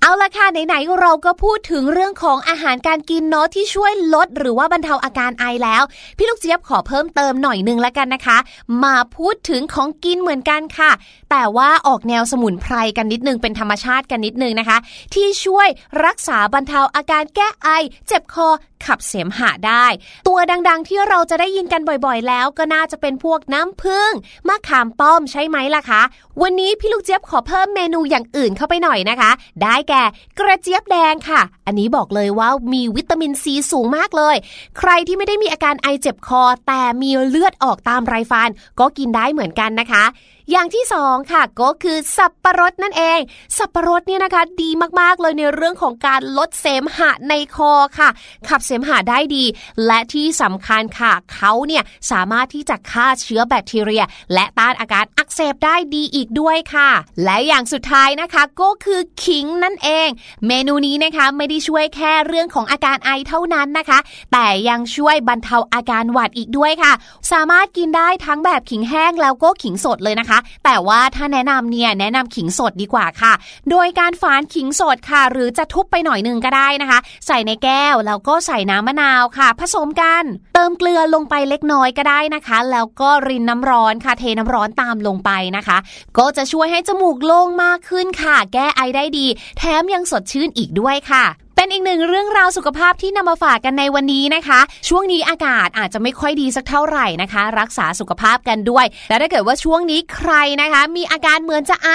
[0.01, 5.83] เอาละค่ะไหนๆเราก็พูดถึงเรื่องของอาหารการกินเนาะที่ช่วยลดหรือว่าบรรเทาอาการไอแล้ว
[6.17, 8.37] พี่ลูกเจี๊ยบขอเพิ่มเติมหน่อยนึงแล้วกันนะคะ
[8.83, 10.91] มาพูดถึงของกินเหมือนกันค่ะ
[11.31, 14.77] แต่ว่าออกแนวสมุนไพรกันนิดนึงเป็นธรรมชาติกันนิดนึงนะคะ
[15.13, 15.67] ที่ช่วย
[16.05, 17.69] รักษาบรรเทาอาการแก้ไอ
[18.07, 18.47] เจ็บคอ
[18.85, 19.85] ขับเสมหะได้
[20.27, 24.11] ตัวดังๆ ที่เราจะได้ยินกันบ่อยๆ แล้วก็น่าจะเป็นพวกน้ำผึ้ง
[24.47, 26.01] มะขามป้อมใช่ไหมล่ะคะ
[26.41, 30.03] วันนี้พี่ลูกเจี๊ยบขอเพิ่มเมนูอย่างอื่นเข้าไปหน่อยนะคะ ได้แก่
[30.39, 34.35] กระเจี๊ยบแดงค่ะ อันนี้บอกเลยว่ามีวิตามินซีสูงมากเลย
[34.77, 38.49] ใครที่ไม่ได้มีอาการไอเจ็บคอ แต่มีเลือดออกตามไรฟัน
[38.79, 40.05] ก็กินได้เหมือนกันนะคะ
[40.51, 43.19] อย่างที่สองค่ะก็คือสับปะรดนั่นเอง
[43.57, 44.69] สับปะรดเนี่ยนะคะ ดี
[44.99, 48.09] มากๆเลยในเรื่องของการลดเสมหะในคอค่ะ
[48.49, 49.43] ขับเสมหะได้ดี
[49.85, 54.03] และที่สำคัญค่ะเขาเนี่ยสามารถที่จะฆ่าเชื้อแบคทีเรีย
[54.33, 56.89] และต้านอาการอักเสบได้ดีอีกด้วยค่ะ
[57.23, 60.07] และอย่างสุดท้ายนะคะก็คือขิงนั่นเอง
[60.47, 63.99] เมนูนี้นะคะไม่ได้ช่วยแค่เรื่องของอาการไอเท่านั้นนะคะ
[64.33, 66.93] แต่ยังช่วยบรรเทาอาการหวัดอีกด้วยค่ะ
[67.31, 73.33] สามารถกินได้ทั้งแบบขิงแห้งแล้วก็ขิงสดเลยนะคะ แต่ว่าถ้าแนะนำเนี่ยแนะนำขิงสดดีกว่าค่ะ
[73.69, 85.77] โดยการฝานขิงสดค่ะ หรือจะทุบไปหน่อยนึงก็ได้นะคะ ใส่ในแก้วแล้วก็ใส่น้ำมะนาวค่ะ ผสมกัน เติมเกลือลงไปเล็กน้อยก็ได้นะคะ แล้วก็รินน้ำร้อนค่ะ เทน้ำร้อนตามลงไปนะคะ
[86.17, 89.25] ก็จะช่วยให้จมูกโล่งมากขึ้นค่ะ แก้ไอได้ดี
[89.57, 91.25] แถมยังสดชื่นอีกด้วยค่ะ
[91.59, 101.89] เป็นอีกหนึ่งเรื่องราวสุขภาพที่นำมาฝากกันในวันนี้นะคะ ช่วงนี้อากาศอาจจะไม่ค่อยดีสักเท่าไหร่นะคะ รักษาสุขภาพกันด้วย และถ้าเกิดว่าช่วงนี้ใครนะคะ มีอาการเหมือนจะไอ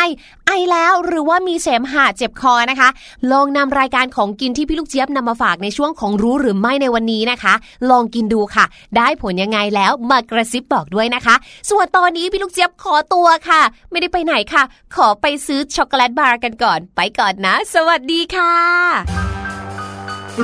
[0.47, 2.89] ไอแล้วหรือว่ามีเสมหะเจ็บคอนะคะ
[3.33, 7.55] ลองนำรายการของกินที่พี่ลูกเจี๊ยบนำมาฝากในช่วงของรู้หรือไม่ในวันนี้นะคะ
[7.91, 8.65] ลองกินดูค่ะ
[8.97, 11.35] ได้ผลยังไงแล้วมากระซิบบอกด้วยนะคะ
[11.71, 14.63] ส่วนตอนนี้พี่ลูกเจี๊ยบขอตัวค่ะ ไม่ได้ไปไหนค่ะ
[14.95, 19.52] ขอไปซื้อช็อกโกแลตบาร์กันก่อน ไปก่อนนะ สวัสดีค่ะ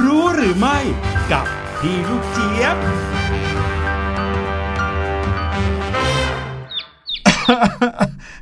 [0.05, 0.79] รู้หรือไม่
[1.33, 1.47] กับ
[1.81, 2.77] พี่ลูกเจี๊ยบ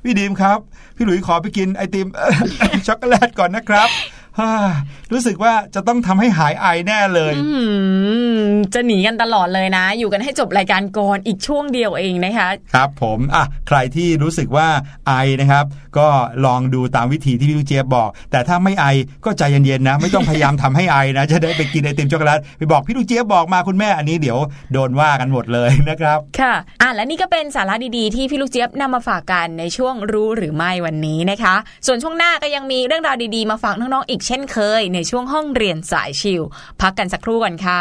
[0.05, 0.59] พี่ดีมครับ
[0.97, 2.07] พี่หลุยขอไปกินไอติม
[2.87, 3.89] ช็อกโกแลตก่อนนะครับ
[5.13, 7.49] รู้สึกว่าจะต้องทำให้หายไอแน่เลยอื
[8.47, 14.69] มจะหนีกันตลอดเลยนะ อยู่กันให้จบรายการก่อนอีกช่วงเดียวเองนะคะครับผมอะใครที่รู้สึกว่า
[15.09, 15.65] ไอนะครับ
[15.99, 16.09] ก็
[16.47, 18.87] ลองดูตามวิธีที่พี่ลูกเจี๊ยบบอก แต่ถ้าไม่ไอ
[19.25, 24.39] ก็ใจเย็นๆนะ ไม่ต้องพยายามทำให้ไอนะ จะได้ไปกินไอติมช็อกโกแลตไปบอกพี่ลูกเจี๊ยบบอกมาคุณแม่อันนี้เดี๋ยว
[24.73, 31.55] โดนว่ากันหมดเลยนะครับค่ะอะและนี่ก็เป็นสาระดีๆที่พี่ลูกเจี๊ยบนำมาฝากกันในช่วงรู้หรือไม่วันนี้นะคะ
[31.87, 36.43] ส่วนช่วงหน้าก็ยังมีเรื่องราวดีๆมาฝากน้องๆอีกเช่นเคยในช่วงห้องเรียนสายชิล
[36.81, 37.81] พักกันสักครู่ก่อนค่ะ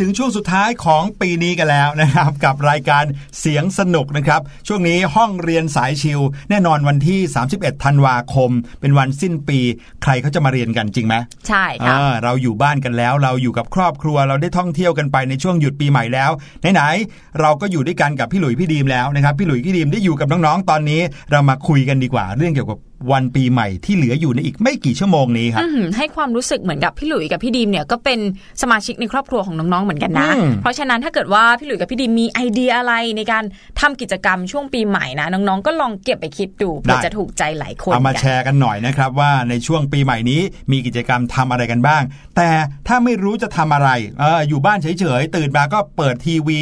[0.00, 3.04] ถึงช่วงสุดท้ายของปีนี้กันแล้วนะครับ กับรายการ
[3.40, 6.20] เสียงสนุกนะครับ ช่วงนี้ห้องเรียนสายชิล
[6.50, 7.20] แน่นอนวันที่
[7.52, 9.58] 31 ธันวาคม เป็นวันสิ้นปี
[10.02, 11.14] ใครเขาจะมาเรียนกันจริงไหม
[11.48, 16.30] ใช่ค่ะอ่าเราอยู่บ้านกันแล้ว เราอยู่กับครอบครัวเราได้ท่องเที่ยวกันไปในช่วงหยุดปีใหม่แล้ว
[16.74, 22.78] ไหนๆเราก็อยู่ด้วยกันกับพี่หลุยพี่ดีมแล้วนะครับพี่หลุยพี่ดีมได้อยู่กับน้องๆตอนนี้ เรามาคุยกันดีกว่าเรื่องเกี่ยวกับ
[23.12, 28.18] วันปีใหม่ที่เหลืออยู่ในอีกไม่กี่ชั่วโมงนี้ครับอืมให้ความรู้สึกเหมือนกับพี่หลุยกับพี่ดีมเนี่ยก็เป็น
[28.62, 33.44] สมาชิกในครอบครัวของน้องๆเหมือนกันนะอืมเพราะฉะนั้นถ้าเกิดว่าพี่หลุยกับพี่ดีมมีไอเดียอะไรในการ
[33.80, 40.40] ทำกิจกรรมช่วงปีใหม่นะน้องๆก็ลองเก็บไปคิดดูเพื่อจะถูกใจหลายคนเอามากันแชร์กันหน่อยนะครับว่าในช่วงปีใหม่นี้
[40.72, 42.02] มีกิจกรรมทำอะไรกันบ้าง
[42.36, 42.48] แต่
[42.88, 43.88] ถ้าไม่รู้จะทำอะไร
[44.20, 46.60] เอออยู่บ้านเฉยๆตื่นมาก็เปิดทีวี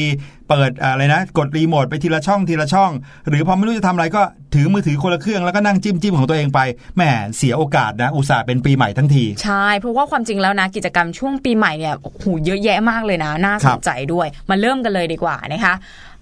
[0.49, 2.91] เปิดอะไรนะ กดรีโมทไปทีละช่องทีละช่อง
[3.29, 4.23] หรือพอไม่รู้จะทำอะไรก็
[4.55, 6.61] ถือมือถือคนละเครื่องแล้วก็นั่งจิ้มจิ้มของตัวเองไป
[6.97, 7.03] แหม
[7.37, 15.75] เสียโอกาสนะ อุตส่าห์เป็นปีใหม่ทั้งที ใช่ เพราะว่าความจริงแล้วนะกิจกรรมช่วงปีใหม่เนี่ยโอ้โหเยอะแยะมากเลยนะ น่าคสรันบใจด้วย มาเริ่มกันเลยดีกว่านะคะ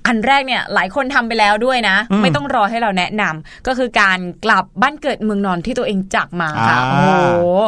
[0.07, 7.25] อันแรกเนี่ยหลายคนทำไปแล้วด้วยนะอืมไม่ต้องรอให้เราแนะนำก็คือการกลับบ้านเกิดเมืองนอนที่ตัวเองจากมาค่ะอ่าโอ้โห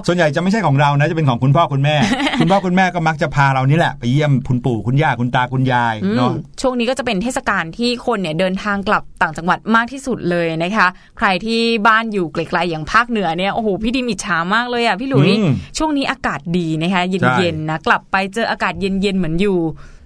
[0.07, 1.97] ส่วนใหญ่จะไม่ใช่ของเรานะจะเป็นของคุณพ่อคุณแม่
[2.41, 6.30] คุณพ่อคุณแม่ก็มักจะพาเรานี่แหละไปเยี่ยมคุณปู่คุณย่าคุณตาคุณยายอืมเนาะ
[6.61, 17.09] ช่วงนี้ก็จะเป็นเทศกาลที่คนเนี่ยเดินทางกลับต่างจังหวัดมากที่สุดเลยนะคะ ใครที่บ้านอยู่ไกลๆอย่างภาคเหนือเนี่ยโอ้โหพี่ดิมอิจฉามากเลยอะพี่หลุยอืมช่วงนี้อากาศดีนะคะใช่
[17.39, 19.59] เย็นๆนะกลับไปเจออากาศเย็นๆเหมือนอยู่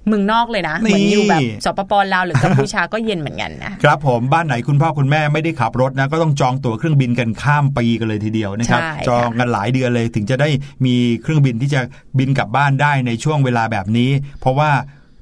[0.08, 10.48] เมืองนอกเลยนะนี่เหมือนอยู่แบบสปปลาวหรือกัมพูชาก็เย็นเหมือนกันนะครับผมบ้านไหนคุณพ่อคุณแม่ไม่ได้ขับรถนะก็ต้องจองตั๋วเครื่องบินกันข้ามปีกันเลยทีเดียวนะครับใช่ค่ะจองกันหลายเดือนเลยถึงจะได้
[10.86, 11.80] มีเครื่องบินที่จะ
[12.18, 14.70] บินกลับบ้านได้ในช่วงเวลาแบบนี้ เพราะว่า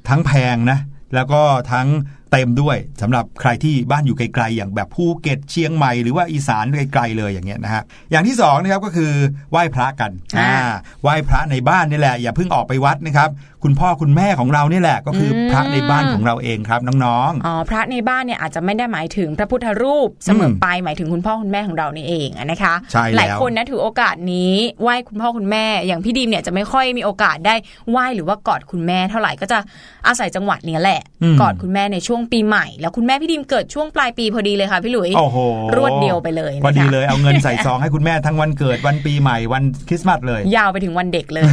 [0.09, 0.79] ทั้งแพงนะ
[1.15, 1.87] แล้วก็ทั้ง
[2.33, 9.13] เต็มด้วยสำหรับใครที่บ้านอยู่ไกลๆอย่างแบบภูเก็ตเชียงใหม่หรือว่าอีสานไกลๆเลยอย่างเงี้ยนะฮะอย่างที่สองนะครับก็คือ
[9.51, 13.31] ไหว้พระกันอ่าอ่าไหว้พระในบ้านนี่แหละ อย่าเพิ่งออกไปวัดนะครับ
[13.65, 27.55] คุณพ่อคุณแม่ของเรานี่แหละก็คืออมพระในบ้านของเราเองครับน้องๆอ๋อพระในบ้านเนี่ยอาจจะไม่ได้หมายถึงพระพุทธรูปเสมอไปหมายถึงคุณพ่อคุณแม่ของเรานี่เองอะนะคะใช่แล้วหลายคนนะถือโอกาสนี้ไหว้คุณพ่อคุณแม่อย่างพี่ดีมเนี่ยจะไม่ค่อยมีโอกาสได้
[27.91, 29.59] ไหว้หรือว่ากอดคุณแม่เท่าไหร่ก็จะ
[30.07, 35.39] อาศัยจังหวัดเนี้ยแหละอืมกอดคุณแม่ในช่วงปีใหม่ แล้วคุณแม่พี่ดีมเกิดช่วงปลายปีพอดีเลยค่ะพี่หลุยโอ้โห
[35.77, 41.45] รวดเดียวไปเลยนะคะพอดีเลยเอาเงินใส่ซองให้คุณแม่ทั้งวันเกิดวันปีใหม่วันคริสต์มาสเลย ยาวไปถึงวันเด็กเลย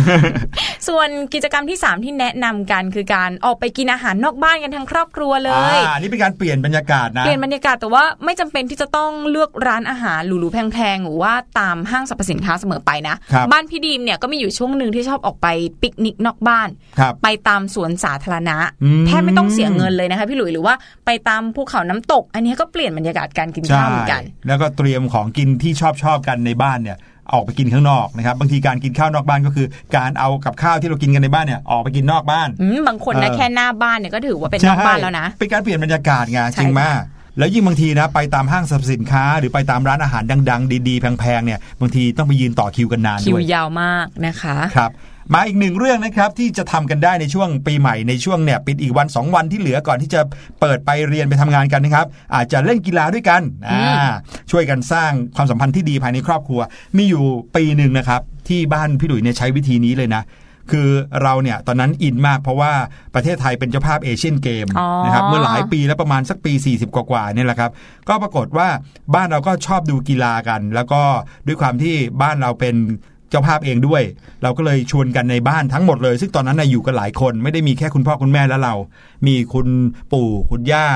[0.88, 15.48] ส่วนกิจกรรมที่ 3 ที่แนะนำกันคือการออกไปกินอาหารนอกบ้านกันทั้งครอบครัวเลยอ่านี่เป็นการเปลี่ยนบรรยากาศนะเปลี่ยนบรรยากาศแต่ว่าไม่จำเป็นที่จะต้องเลือกร้านอาหารหรูๆแพงๆหรือว่าตามห้างสรรพสินค้าเสมอไปนะครับบ้านพี่ดีมเนี่ยก็มีอยู่ช่วงหนึ่งที่ชอบออกไป
[15.82, 20.74] ปิกนิกนอกบ้านครับไปตามสวนสาธารณะอืมแทบไม่ต้องเสียเงินเลยนะคะพี่หลุยหรือว่า
[21.06, 26.98] ไปตามภูเขาน้ำตก อันนี้ก็เปลี่ยนบรรยากาศการกินข้าวเหมือนกัน แล้วก็เตรียมของกินที่ชอบชอบกันในบ้านเนี่ย
[27.34, 37.02] ออกไปกินข้างนอกนะครับบางทีการกินข้าวนอกบ้านก็คือ การเอากับข้าวที่เรากินกันในบ้านเนี่ยออกไปกินนอกบ้านอืมบางคนนะเออแค่หน้าบ้านเนี่ยก็ถือว่าเป็นนอกบ้านแล้วนะใช่เป็นการเปลี่ยนบรรยากาศไงใช่จริงค่ะมาก
[37.38, 44.92] แล้วยิ่งบางทีนะไปตามห้างสรรพสินค้า หรือไปตามร้านอาหารดัง ๆ ดีๆ แพงๆเนี่ยบางทีต้องไปยืนต่อคิวกันนานคิด้ววยยาวมากนะคะครับ
[45.34, 50.22] มาอีกหนึ่งเรื่องนะครับที่จะทำกันได้ในช่วงปีใหม่ในช่วงเนี่ยปิดอีกวัน 2 วันที่เหลือก่อนที่จะ
[50.62, 54.12] เปิดไปเรียนไปทำงานกันนะครับ อาจจะเล่นกีฬาด้วยกันอ่า
[54.52, 56.62] ช่วยกันสร้างความสัมพันธ์ที่ดีภายในครอบครัว
[56.98, 57.24] มีอยู่
[57.56, 60.24] ปีหนึ่งนะครับ ที่บ้านพี่หลุยเนี่ยใช้วิธีนี้เลยนะ
[60.72, 60.90] คือ
[61.22, 62.72] เราเนี่ยตอนนั้นอินมากเพราะว่า
[63.16, 67.72] ประเทศไทยเป็นเจ้าภาพเอเชียนเกมอ๋อนะครับเมื่อหลายปีแล้วประมาณสักปี 40 กว่าๆเนี่ยแหละครับ
[68.10, 68.68] ก็ปรากฏว่า
[69.16, 71.02] บ้านเราก็ชอบดูกีฬากัน แล้วก็
[71.48, 72.76] ด้วยความที่บ้านเราเป็น
[73.34, 74.04] เจ้าภาพเองด้วย
[74.44, 78.76] เราก็เลยชวนกันในบ้านทั้งหมดเลย ซึ่งตอนนั้นนะอยู่กันหลายคนไม่ได้มีแค่คุณพ่อคุณแม่และเรา
[79.28, 79.68] มีคุณ
[80.12, 80.88] ปู่คุณย่า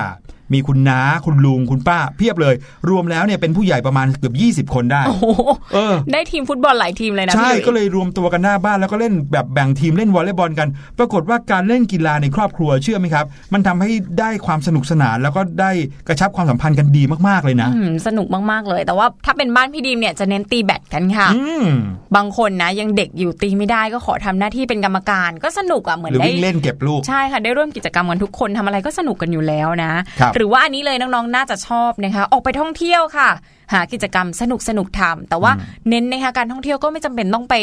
[0.54, 2.56] มีคุณน้าคุณลุงคุณป้า เพียบเลย
[2.89, 4.32] รวมแล้วเนี่ยเป็นผู้ใหญ่ประมาณเกือ
[4.64, 5.26] บ20 คนได้โอ้โห
[5.74, 10.68] เออ ได้ทีมฟุตบอลหลายทีมเลยนะใช่พี่หลุยก็เลยรวมตัวกันหน้าบ้านแล้วก็เล่นแบบแบ่งทีมเล่นวอลเลย์บอลกัน
[10.98, 15.72] ปรากฏว่าการเล่นกีฬาในครอบครัวเชื่อไหมครับ มันทำให้ได้ความสนุกสนาน แล้วก็ได้
[16.08, 21.68] กระชับความสัมพันธ์กันดีมากๆเลยนะอืมสนุกมากๆเลย แต่ว่าถ้าเป็นบ้านพี่ดีมเนี่ยจะเน้นตีแบดกันค่ะอืม
[22.16, 33.29] บางคนนะยังเด็กอยู่ตีไม่ได้ก็ขอทำหน้าที่เป็นกรรมการก็สนุกอะเหมือนหรือได้วิ่งเล่นเก็บลูกใช่ค่ะได้ร่วมกิจกรรมกันทุกคนทำอะไรก็สนุกกันอยู่แล้วนะครับหรือว่าอันนี้เลยน้องๆน่าจะชอบนะคะ ออกไปท่องเที่ยวค่ะ
[33.74, 35.51] หากิจกรรมสนุกสนุกๆทำแต่ว่า
[35.89, 37.55] เน้นนะคะการท่องเที่ยวก็ไม่จำเป็นต้องไป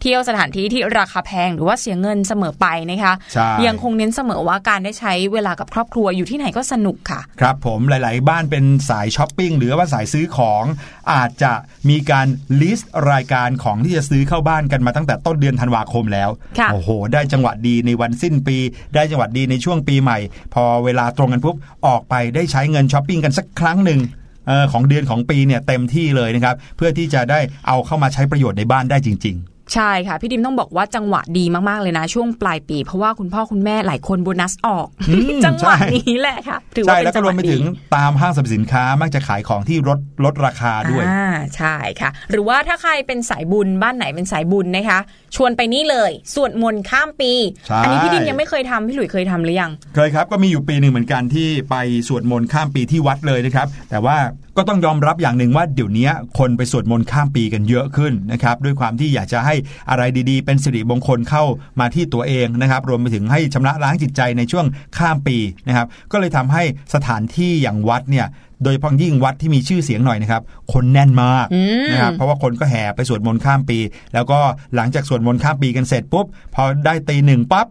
[0.00, 10.64] เที่ยวสถานที่ที่ราคาแพงหรือว่าเสียเงินเสมอไปนะคะใช่ยังคงเน้นเสมอว่าการได้ใช้เวลากับครอบครัวอยู่ที่ไหนก็สนุกค่ะ ครับผมหลาย ๆ บ้านเป็นสายช้อปปิ้งหรือว่าสายซื้อของ
[11.12, 11.52] อาจจะ
[11.90, 12.26] มีการ
[12.60, 18.58] ลิสต์รายการของที่จะซื้อเข้าบ้านกันมาตั้งแต่ต้นเดือนธันวาคมแล้วค่ะโอ้โห ได้จังหวะดีในวันสิ้นปี
[18.94, 20.18] ได้จังหวะดีในช่วงปีใหม่
[20.54, 21.56] พอเวลาตรงกันปุ๊บ
[21.86, 24.27] ออกไปได้ใช้เงินช้อปปิ้งกันสักครั้งหนึ่งเออ
[24.72, 29.36] ของเดือนของปีเนี่ยเต็มที่เลยนะครับเพื่อที่จะได้เอาเข้ามาใช้ประโยชน์ในบ้านได้จริง
[29.74, 37.64] ใช่ค่ะ พี่ดิมต้องบอกว่าจังหวะดีมากๆเลยนะ ช่วงปลายปี เพราะว่าคุณพ่อคุณแม่หลายคนโบนัสออกอืมจังหวะใช่นี้แหละค่ะถือๆว่าใช่เป็แล้วนก็จังรหววะมไปดีถึง
[37.96, 44.98] ตามห้างสรรพสินค้ามักจะขายของที่ลดลดราคาด้วยอ่าใช่ค่ะ หรือว่าถ้าใครเป็นสายบุญบ้านไหนเป็นสายบุญนะคะ
[45.36, 47.32] ชวนไปนี่เลยสวดมนต์ข้ามปี
[47.66, 51.76] ใช่อันี้พี่ดิมยังไม่เคยทำพี่หลุยเคยทำหรือยังเคยครับก็มีอยู่ปีหนึ่งเหมือนกันที่ไป
[52.08, 54.16] สวดมนต์ข้ามปีที่วัดเลยนะครับ แต่ว่า
[54.56, 56.08] ก็ต้องยอมรับอย่างหนึ่งว่าเดี๋ยวนี้
[56.38, 59.54] คนไปสวดมนต์ข้ามปีกันเยอะขึ้นนะครับด้วยความที่อยากจะให้
[59.90, 61.44] อะไรดีๆ เป็นสิริมงคลเข้า
[61.80, 64.66] มาที่ตัวเองนะครับ รวมไปถึงให้ชำระล้างจิตใจในช่วง
[64.98, 65.36] ข้ามปี
[65.68, 66.62] นะครับ ก็เลยทำให้
[66.94, 68.26] สถานที่อย่างวัดเนี่ย
[68.62, 70.42] โดยเฉพาะยิ่งวัดที่มีชื่อเสียงหน่อยนะครับ
[70.72, 73.78] คนแน่นมากอืมนะครับเพราะว่าคนก็แห่ไปสวดมนต์ข้ามปี
[74.14, 74.38] แล้วก็
[74.74, 77.66] หลังจากสวดมนต์ข้ามปีกันเสร็จปุ๊บพอได้ตีหนึ่งปั๊บ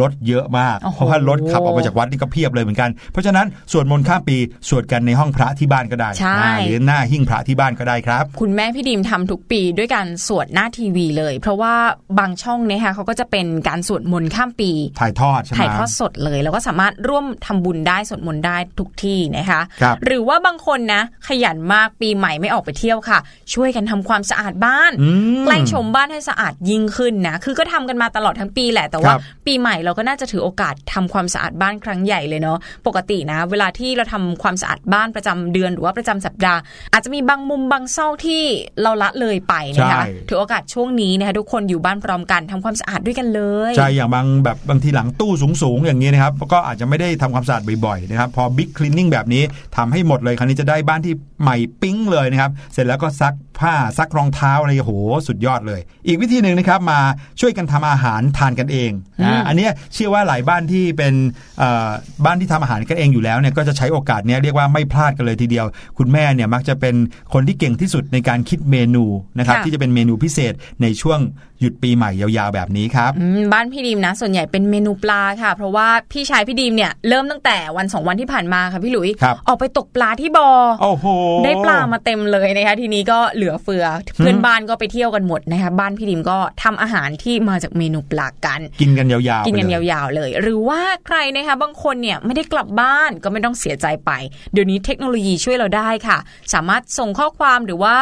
[0.00, 4.36] รถเยอะมากโอ้โหเพราะว่ารถขับออกมาจากวัดนี่ก็เพียบเลยเหมือนกัน เพราะฉะนั้นสวดมนต์ข้ามปี
[4.68, 11.74] สวดกันในห้องพระที่บ้านก็ได้ใช่นะหรือหน้าหิ้งพระที่บ้านก็ได้ครับ คุณแม่พี่ดิมทำทุกปีด้วยการสวดหน้าทีวีเลย เพราะว่า
[12.18, 14.70] บางช่องเนี่ยค่ะเขาก็จะเป็นการสวดมนต์ข้ามปี
[15.00, 23.18] ถ่ายทอดใช่ไหมถ่ายทอดสดเลย แล้วก็สามารถร่วมทำบุญได้สวดมนต์ได้ทุกที่นะคะครับหรือว่าบางคนนะ ขยันมากปีใหม่ไม่ออกไปเที่ยวค่ะ
[23.54, 25.08] ช่วยกันทำความสะอาดบ้านอื
[25.40, 36.60] มแกล้งชมบ้านให้สะอาดยิ่งขึ้นนะคือก็ทำกันมาตลอดทั้งปีแหละแต่ว่าครับปีใหม่เราก็น่าจะถือโอกาสทำความสะอาดบ้านครั้งใหญ่เลยเนาะปกตินะ เวลาที่เราทำความสะอาดบ้านประจำเดือนหรือว่าประจำสัปดาห์
[36.92, 38.42] อาจจะมีบางมุมบางซอกที่
[38.82, 49.42] เราละเลยไปนะคะใช่ถือโอกาสช่วงนี้นะคะทุกคนอยู่บ้านพร้อมกันทำความสะอาดด้วยกันเลยใช่อย่างบางแบบบางทีหลังตู้สูงๆอย่างนี้นะครับก็อาจจะไม่ได้ทำความสะอาดบ่อยๆนะครับพอบิ๊กคลีนนิ่งแบบนี้
[49.76, 54.94] ทำให้หมดเลยคราวนี้จะได้บ้านที่ใหม่ปิ๊งเลยนะครับเสร็จแล้วก็ซักผ้าซักรองเท้าอะไรโอ้โห
[55.28, 57.00] สุดยอดเลย อีกวิธีหนึ่งนะครับมา
[57.40, 61.14] ช่วยกันทำอาหารทานกันเองอืมอ่าอันเนี้ยเชื่อว่าหลายบ้านที่เป็น
[61.58, 61.88] เอ่อ
[62.24, 65.66] บ้านที่ทำอาหารกันเองอยู่แล้วเนี่ยก็จะใช้โอกาสเนี้ยเรียกว่าไม่พลาดกันเลยทีเดียว
[65.98, 66.94] คุณแม่เนี่ยมักจะเป็น
[67.32, 69.04] คนที่เก่งที่สุดในการคิดเมนู
[69.38, 70.52] นะครับค่ะที่จะเป็นเมนูพิเศษ
[70.82, 71.20] ในช่วง
[71.60, 80.50] หยุดปีใหม่ยาวๆแบบนี้ครับอืมบ้านพี่ดีมนะ ส่วนใหญ่เป็นเมนูปลาค่ะ เพราะว่าพี่ชายพี่ดีมเนี่ยเริ่มตั้งแต่วันสองวันที่ผ่านมาค่ะพี่หลุยครับออกไปตกปลาที่บอ่อ
[80.82, 81.06] โอ้โห
[81.44, 83.84] ได้ปลามาเต็มเลยนะคะทีนี้ก็เหลือเฟือ
[84.16, 94.10] เพื่อนบ้านก็ไปเที่ยวกันหมดนะคะบ้านพี่ดิมก็ทำอาหารที่มาจากเมนูปลากัน กินกันยาวๆกินกันไปยเลยาวๆเลย หรือว่าใครนะคะบางคนเนี่ยไม่ได้กลับบ้านก็ไม่ต้องเสียใจไป
[94.52, 96.18] เดี๋ยวนี้เทคโนโลยีช่วยเราได้ค่ะ
[96.54, 97.96] สามารถส่งข้อความหรือว่า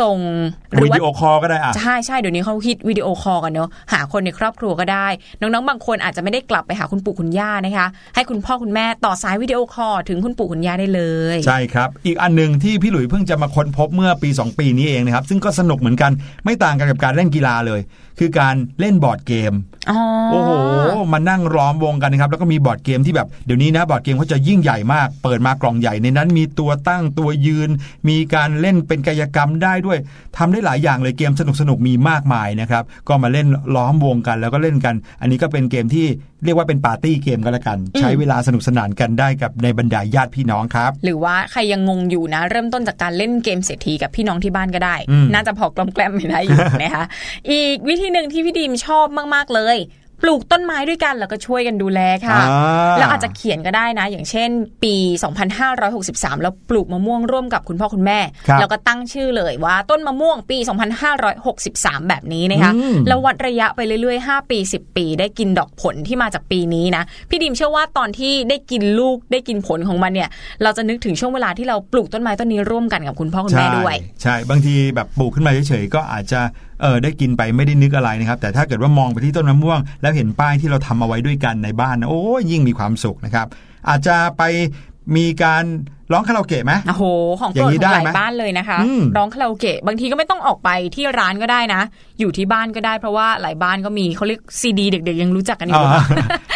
[0.00, 0.18] ส่ง
[0.72, 5.06] หรือว่า video call ก็ได้อะใช่ใช่เดี๋ยวนี้เขาฮิต video call กันเนอะหาคนในครอบครัวก็ได้
[5.40, 11.02] น้องๆ บางคนอาจจะไม่ได้กลับไปหาคุณปู่คุณย่านะคะ ให้คุณพ่อคุณแม่ต่อสาย video call ถึงคุณปู่คุณย่าได้เล
[11.34, 16.12] ย ใช่ครับ อีกอันหนึ่งที่พี่หลุยเพิ่งจะมาค้นพบเมื่อปี 2 ปีนี้เองนะครับ ซึ่งก็สนุกเหมือนกัน
[16.44, 17.80] ไม่ต่างกันกับการเล่นกีฬาเลย
[18.20, 19.52] คือการเล่น board game
[19.90, 19.98] อ๋อ
[20.30, 20.50] โอ้โห
[21.12, 27.70] มานั่งล้อมวงกันนะครับแล้วก็มี board game ที่แบบเดี๋ยวนี้นะ board game เขาจะยิ่งใหญ่มาก เปิดมากล่องใหญ่ในนั้นมีตัวตั้งตัวยืน
[28.08, 29.98] มีการเล่นเป็นกายกรรมได้ด้วย
[30.36, 36.06] ทำได้หลายอย่างเลยเกมสนุกสนุกๆมีมากมายนะครับก็มาเล่นล้อมวงกันแล้วก็เล่นกัน อันนี้ก็เป็นเกมที่
[36.44, 47.04] เรียกว่าเป็นปาร์ตี้เกมก็แล้วกัน ใช้เวลาสนุกสนานกันได้กับในบรรดาญาติพี่น้องครับ หรือว่าใครยังงงอยู่นะ เริ่มต้นจากการเล่นเกมเศรษฐีกับพี่น้องที่บ้านก็ได้อืมน่าจะพอกลอมแกล้มไม่ได้อยู่นะคะ
[47.50, 49.76] อีกวิธีหนึ่งที่พี่ดีมชอบมากๆเลย
[50.22, 54.50] ปลูกต้นไม้ด้วยกันแล้วก็ช่วยกันดูแลค่ะอ่าแล้วอาจจะเขียนก็ได้นะ อย่างเช่น
[54.84, 54.94] ปี
[55.68, 58.18] 2563 แล้วปลูกมะม่วงร่วมกับคุณพ่อคุณแม่
[58.48, 60.58] ครับแล้วก็ตั้งชื่อเลยว่าต้นมะม่วงปี
[61.32, 70.28] 2563 แบบนี้นะคะอืมแล้ววัดระยะไปเรื่อยๆ 5 ปี 10 ปี ได้กินดอกผลที่มาจากปีนี้นะ พี่ดิมเชื่อว่าตอนที่ได้กินลูกได้กินผลของมันเนี่ย
[70.62, 76.40] เราจะนึกถึงช่วงเวลาที่เราปลูกต้นไม้ต้นนี้ร่วมกันกับคุณพ่อคุณแม่ด้วย ใช่ใช่บางทีแบบปลูกขึ้นมาเฉยๆก็อาจจะ
[76.80, 83.46] เออได้กินไปไม่ได้นึกอะไรนะครับ แต่ถ้าเกิดว่ามองไปที่ต้นมะม่วง แล้วเห็นป้ายที่เราทำเอาไว้ด้วยกันในบ้านนะโอ้ยยิ่งมีความสุขนะครับ
[83.88, 84.42] อาจจะไป
[85.16, 85.64] มีการ
[86.12, 87.04] ร้องคาราโอเกะไหมโอ้โห
[87.40, 91.82] ของโปรดอย่างนี้ของหได้ลายไหมบ้านเลยนะคะอืมร้องคาราโอเกะบางทีก็ไม่ต้องออกไปที่ร้านก็ได้นะ
[92.20, 96.02] อยู่ที่บ้านก็ได้เพราะว่าหลายบ้านก็มีเขาเรียกซีดีเด็กๆยังรู้จักกันอยู่อ่า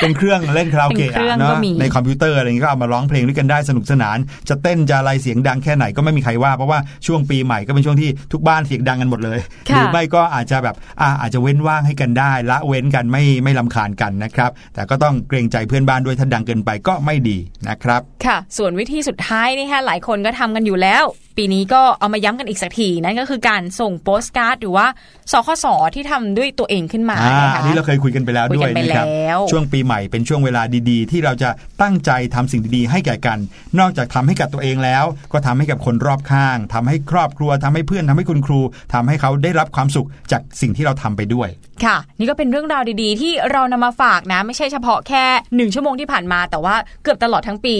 [0.01, 9.39] เป็นเครื่องเล่นคาราโอเกะเป็นเครื่องอะก็เนาะมีในคอมพิวเตอร์อะไรอย่างนี้ก็เอามาร้องเพลงด้วยกันได้สนุกสนาน จะเต้นจะอะไรเสียงดังแค่ไหนก็ไม่มีใครว่าเพราะว่าช่วงปีใหม่ก็เป็นช่วงที่ทุกบ้านเสียงดังกันหมดเลย
[9.71, 17.39] ค่ะหรือไม่ก็อาจจะแบบอ่าอาจจะเว้นว่างให้กันได้ ละเว้นกันไม่ไม่ลำคาญกันนะครับแต่ก็ต้องเกรงใจเพื่อนบ้านด้วยถ้าดังเกินไปก็ไม่ดี
[17.69, 21.05] นะครับ ค่ะ ส่วนวิธีสุดท้ายนี่ค่ะหลายคนก็ทำกันอยู่แล้ว
[21.39, 24.87] ปีนี้ก็เอามาย้ำกันอีกสักทีนั่นก็คือการส่งโปสการ์ดหรือว่า
[25.33, 31.51] สคสที่ทำด้วยตัวเองขึ้นมาอ่านะคะอันนี้เราเคยคุยกันไปแล้วคุยด้วกัยนไปนะครับแล้วช่วงปีใหม่เป็นช่วงเวลาดีๆ ที่เราจะ
[31.83, 33.39] ตั้งใจทำสิ่งดีๆ ให้แก่กัน
[33.79, 38.61] นอกจากทำให้กับตัวเองแล้ว ก็ทำให้กับคนรอบข้างทำให้ครอบครัวทำให้เพื่อนทำให้คุณครู
[38.95, 41.49] ทำให้เขาได้รับความสุขจากสิ่งที่เราทำไปด้วย
[41.85, 45.25] ค่ะ นี่ก็เป็นเรื่องราวดีๆ ที่เรานำมาฝากนะ ไม่ใช่เฉพาะแค่
[45.57, 47.75] หนึ่งชั่วโมงที่ผ่านมา แต่ว่าเกือบตลอดทั้งปี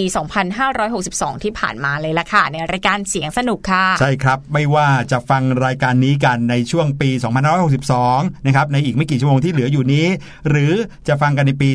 [0.69, 7.09] 2562 ที่ผ่านมาเลยละค่ะ ในรายการเสียงสนุกค่ะ ใช่ครับ ไม่ว่าจะฟังรายการนี้กันในช่วงปี
[7.77, 10.07] 2562 นะครับ ในอีกไม่กี่ชั่วโมงที่เหลืออยู่นี้
[10.49, 10.73] หรือ
[11.07, 11.69] จะฟังกันในปี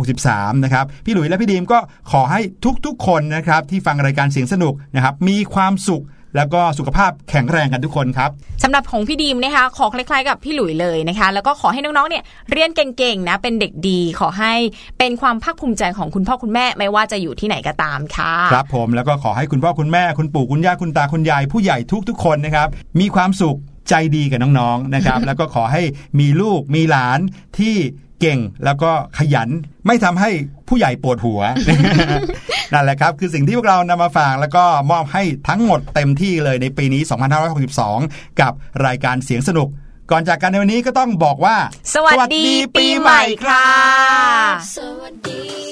[0.00, 1.78] 2563 นะครับ พี่หลุยและพี่ดีมก็
[2.12, 2.40] ขอให้
[2.86, 6.04] ทุกๆคนนะครับที่ฟังรายการเสียงสนุกนะครับมีความสุข
[6.36, 8.30] แล้วก็สุขภาพแข็งแรงกันทุกคนครับ
[8.62, 14.54] สำหรับของพี่ดีมนะคะขอคล้ายๆ กับพี่หลุยเลยนะคะ แล้วก็ขอให้น้องๆเนี่ยเรียนเก่งๆนะเป็นเด็กดีขอให้
[14.98, 21.78] เป็นความภาคภูมิใจของคุณพ่อคุณแม่ไม่ว่าจะอยู่ที่ไหนก็ตามค่ะครับผมแล้วก็ขอให้คุณพ่อคุณแม่คุณปู่คุณย่าคุณตาคุณยายผู้ใหญ่
[22.08, 22.68] ทุกๆคนนะครับ
[23.00, 23.58] มีความสุข
[23.88, 25.82] ใจดีกับน้องๆนะครับ แล้วก็ขอให้
[26.20, 27.18] มีลูกมีหลาน
[27.58, 27.76] ที่
[28.22, 29.48] เก่งแล้วก็ขยัน
[29.86, 30.30] ไม่ทำให้
[30.68, 31.40] ผู้ใหญ่ปวดหัว
[32.72, 37.02] นั่นแหละครับ คือสิ่งที่พวกเรานำมาฝากแล้วก็มอบให้ทั้งหมดเต็มที่เลยในปีนี้
[37.72, 38.52] 2562 กับ
[38.86, 39.68] รายการเสียงสนุก
[40.10, 41.56] ก่อนจากกันในวันนี้ก็ต้องบอกว่า
[41.94, 42.44] สวัสดี
[42.76, 43.66] ปีใหม่ค่ะ
[44.76, 45.71] สวัสดี